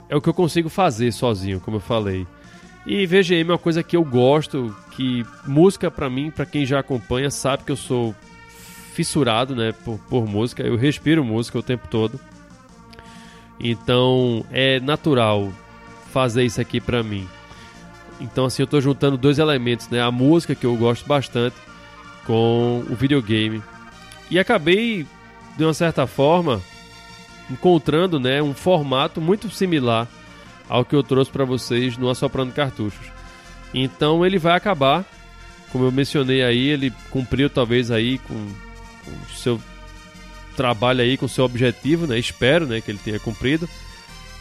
[0.10, 2.26] é o que eu consigo fazer sozinho, como eu falei.
[2.86, 6.80] E VGM é uma coisa que eu gosto, que música para mim, para quem já
[6.80, 8.16] acompanha, sabe que eu sou
[8.94, 10.62] fissurado, né, por, por música.
[10.64, 12.20] Eu respiro música o tempo todo.
[13.60, 15.52] Então, é natural
[16.12, 17.28] fazer isso aqui para mim.
[18.22, 20.02] Então, assim, eu tô juntando dois elementos, né?
[20.02, 21.56] A música, que eu gosto bastante,
[22.26, 23.62] com o videogame.
[24.30, 25.06] E acabei,
[25.58, 26.62] de uma certa forma,
[27.50, 30.08] encontrando né, um formato muito similar
[30.70, 33.08] ao que eu trouxe para vocês no Assoprando Cartuchos.
[33.74, 35.06] Então ele vai acabar,
[35.72, 39.60] como eu mencionei aí, ele cumpriu talvez aí com, o seu
[40.56, 42.18] trabalho aí, com o seu objetivo, né?
[42.18, 43.68] Espero, né, que ele tenha cumprido.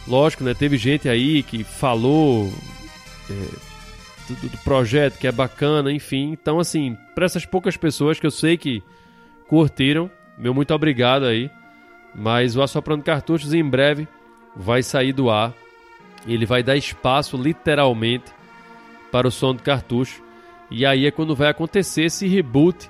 [0.07, 2.53] Lógico, né, teve gente aí que falou
[3.29, 3.33] é,
[4.29, 6.31] do, do, projeto, que é bacana, enfim.
[6.31, 8.81] Então, assim, para essas poucas pessoas que eu sei que
[9.47, 11.49] curtiram, meu muito obrigado aí.
[12.13, 14.07] Mas o Assoprando Cartuchos em breve
[14.55, 15.53] vai sair do ar.
[16.25, 18.31] Ele vai dar espaço, literalmente,
[19.11, 20.23] para o som do cartucho.
[20.71, 22.89] E aí é quando vai acontecer esse reboot.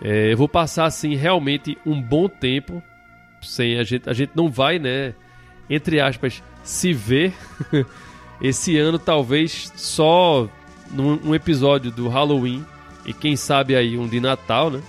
[0.00, 2.82] É, eu vou passar, assim, realmente um bom tempo.
[3.42, 5.14] Sem a gente, a gente não vai, né?
[5.68, 7.32] Entre aspas, se ver.
[8.40, 10.48] Esse ano talvez só
[10.90, 12.64] num um episódio do Halloween
[13.04, 14.82] e quem sabe aí um de Natal, né?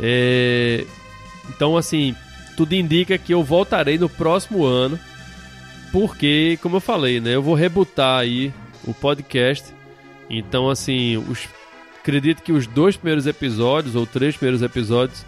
[0.00, 0.84] É...
[1.48, 2.14] Então assim,
[2.56, 4.98] tudo indica que eu voltarei no próximo ano,
[5.92, 7.34] porque como eu falei, né?
[7.34, 8.52] Eu vou rebutar aí
[8.84, 9.72] o podcast.
[10.28, 11.46] Então assim, os...
[12.00, 15.24] acredito que os dois primeiros episódios ou três primeiros episódios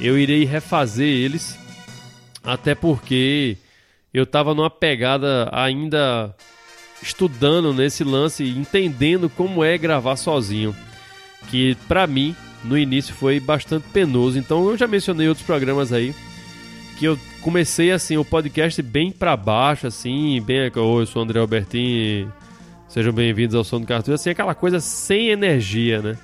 [0.00, 1.58] eu irei refazer eles,
[2.42, 3.56] até porque
[4.14, 6.34] eu tava numa pegada ainda
[7.02, 10.74] estudando nesse lance, entendendo como é gravar sozinho,
[11.50, 14.38] que para mim no início foi bastante penoso.
[14.38, 16.14] Então eu já mencionei outros programas aí
[16.98, 21.24] que eu comecei assim o podcast bem para baixo assim, bem, oi, eu sou o
[21.24, 22.28] André Albertin,
[22.88, 26.16] sejam bem-vindos ao Som do Cartucho, assim aquela coisa sem energia, né?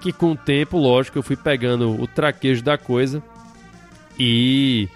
[0.00, 3.22] Que com o tempo, lógico, eu fui pegando o traquejo da coisa
[4.18, 4.88] e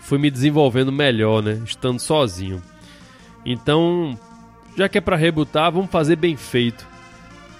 [0.00, 1.60] fui me desenvolvendo melhor, né?
[1.64, 2.62] Estando sozinho.
[3.44, 4.18] Então,
[4.76, 6.86] já que é para rebutar, vamos fazer bem feito.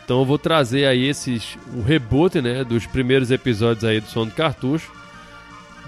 [0.05, 4.27] Então eu vou trazer aí esses o reboot, né, dos primeiros episódios aí do Som
[4.27, 5.02] do Cartucho.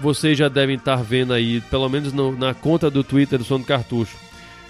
[0.01, 3.59] Vocês já devem estar vendo aí, pelo menos no, na conta do Twitter do Som
[3.59, 4.17] do Cartucho,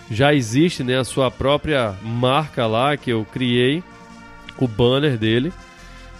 [0.10, 3.84] já existe, né, a sua própria marca lá que eu criei,
[4.58, 5.52] o banner dele,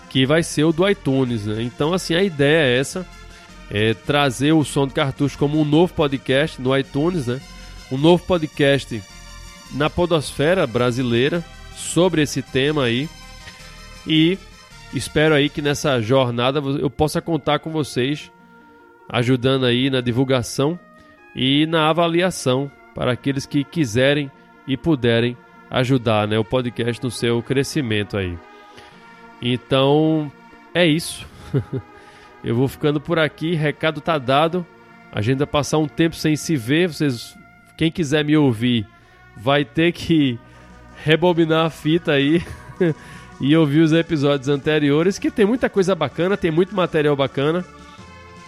[0.10, 1.62] que vai ser o do iTunes, né?
[1.62, 3.06] Então assim, a ideia é essa
[3.70, 7.40] é, trazer o som do cartucho como um novo podcast no iTunes, né?
[7.92, 9.02] Um novo podcast
[9.74, 11.44] na podosfera brasileira
[11.76, 13.10] sobre esse tema aí.
[14.08, 14.38] E
[14.94, 18.32] espero aí que nessa jornada eu possa contar com vocês
[19.10, 20.80] ajudando aí na divulgação
[21.36, 24.32] e na avaliação para aqueles que quiserem
[24.68, 25.38] e puderem
[25.70, 28.38] ajudar né, o podcast no seu crescimento aí.
[29.42, 30.32] Então
[30.74, 31.26] é isso.
[32.44, 34.66] Eu vou ficando por aqui, recado tá dado.
[35.12, 36.88] A gente vai passar um tempo sem se ver.
[36.88, 37.36] Vocês,
[37.78, 38.88] quem quiser me ouvir,
[39.36, 40.40] vai ter que
[41.04, 42.44] rebobinar a fita aí
[43.42, 47.66] e ouvir os episódios anteriores, que tem muita coisa bacana, tem muito material bacana.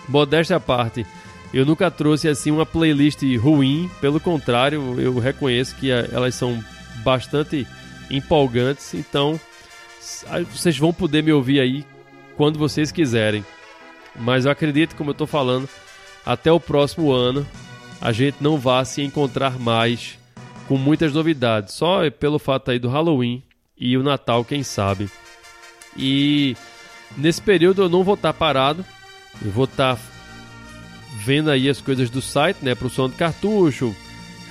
[0.08, 1.06] Modéstia à parte,
[1.54, 6.64] eu nunca trouxe assim uma playlist ruim, pelo contrário, eu reconheço que eh, elas são
[7.04, 7.68] bastante
[8.10, 9.40] empolgantes, então
[10.52, 11.86] vocês vão poder me ouvir aí
[12.36, 13.46] quando vocês quiserem.
[14.16, 15.70] Mas eu acredito, como eu estou falando,
[16.26, 17.46] até o próximo ano
[18.02, 20.18] a gente não vá se encontrar mais
[20.68, 23.42] com muitas novidades, só pelo fato aí do Halloween
[23.78, 25.10] e o Natal, quem sabe.
[25.96, 26.56] E
[27.16, 28.86] nesse período eu não vou estar parado,
[29.44, 29.98] eu vou estar
[31.24, 33.96] vendo aí as coisas do site, né, para o som do cartucho,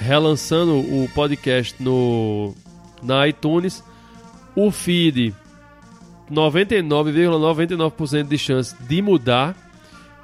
[0.00, 2.54] relançando o podcast no
[3.02, 3.84] na iTunes,
[4.54, 5.34] o feed
[6.30, 9.54] 99,99% ,99 de chance de mudar.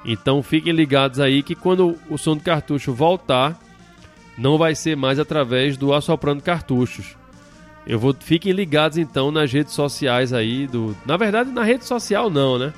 [0.05, 3.57] Então fiquem ligados aí que quando o som do cartucho voltar,
[4.37, 7.15] não vai ser mais através do Assoprando Cartuchos.
[7.85, 12.29] Eu vou fiquem ligados então nas redes sociais aí do, na verdade na rede social
[12.29, 12.73] não, né?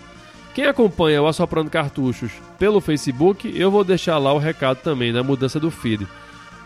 [0.56, 5.22] Quem acompanha o Assoprando Cartuchos pelo Facebook, eu vou deixar lá o recado também na
[5.22, 6.08] mudança do feed.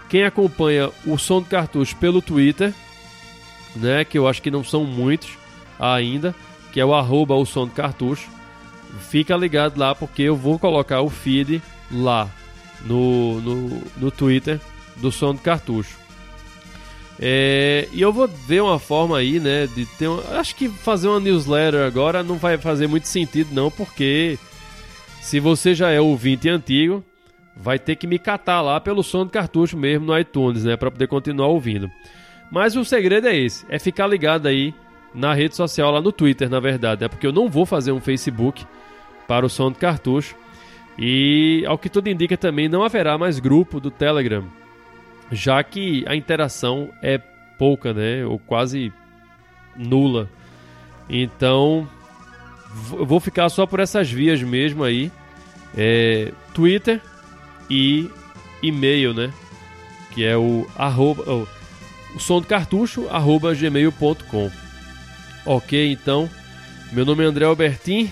[0.07, 2.71] Quem acompanha o Som do Cartucho pelo Twitter,
[3.75, 5.31] né, que eu acho que não são muitos
[5.79, 6.35] ainda,
[6.71, 8.29] que é o arroba o som do cartucho.
[9.09, 11.61] Fica ligado lá porque eu vou colocar o feed
[11.91, 12.29] lá
[12.85, 14.59] no, no, no Twitter
[14.97, 15.97] do som do cartucho.
[17.21, 21.09] É, e eu vou ver uma forma aí, né, de ter uma, acho que fazer
[21.09, 24.39] uma newsletter agora não vai fazer muito sentido não, porque
[25.19, 27.03] se você já é ouvinte antigo,
[27.57, 30.89] vai ter que me catar lá pelo som do cartucho mesmo no iTunes, né, para
[30.89, 31.91] poder continuar ouvindo.
[32.49, 34.73] Mas o segredo é esse, é ficar ligado aí
[35.13, 37.99] na rede social, lá no Twitter, na verdade, é porque eu não vou fazer um
[37.99, 38.65] Facebook
[39.27, 40.35] para o som do cartucho.
[40.97, 44.43] E ao que tudo indica também não haverá mais grupo do Telegram,
[45.31, 47.17] já que a interação é
[47.57, 48.91] pouca, né, ou quase
[49.75, 50.29] nula.
[51.09, 51.87] Então,
[52.71, 55.11] vou ficar só por essas vias mesmo aí,
[55.77, 57.01] é, Twitter
[57.69, 58.09] e
[58.61, 59.31] e-mail, né,
[60.11, 61.23] que é o arroba,
[62.15, 64.51] o som do cartucho arroba gmail.com.
[65.45, 66.29] Ok, então,
[66.91, 68.11] meu nome é André Albertin,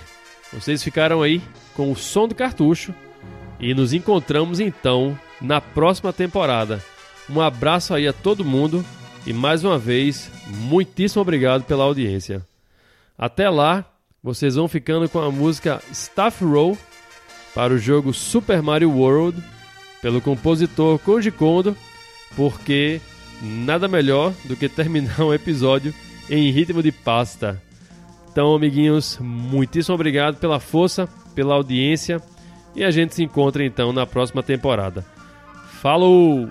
[0.52, 1.42] vocês ficaram aí
[1.74, 2.94] com o som do cartucho
[3.60, 6.82] e nos encontramos então na próxima temporada.
[7.30, 8.84] Um abraço aí a todo mundo
[9.26, 12.42] e mais uma vez, muitíssimo obrigado pela audiência.
[13.18, 13.84] Até lá,
[14.24, 16.78] vocês vão ficando com a música Staff Roll
[17.54, 19.44] para o jogo Super Mario World
[20.02, 21.76] pelo compositor Koji Kondo,
[22.36, 23.02] porque
[23.42, 25.94] nada melhor do que terminar um episódio
[26.30, 27.62] em ritmo de pasta.
[28.32, 32.22] Então, amiguinhos, muitíssimo obrigado pela força, pela audiência
[32.76, 35.04] e a gente se encontra então na próxima temporada.
[35.82, 36.48] Falou!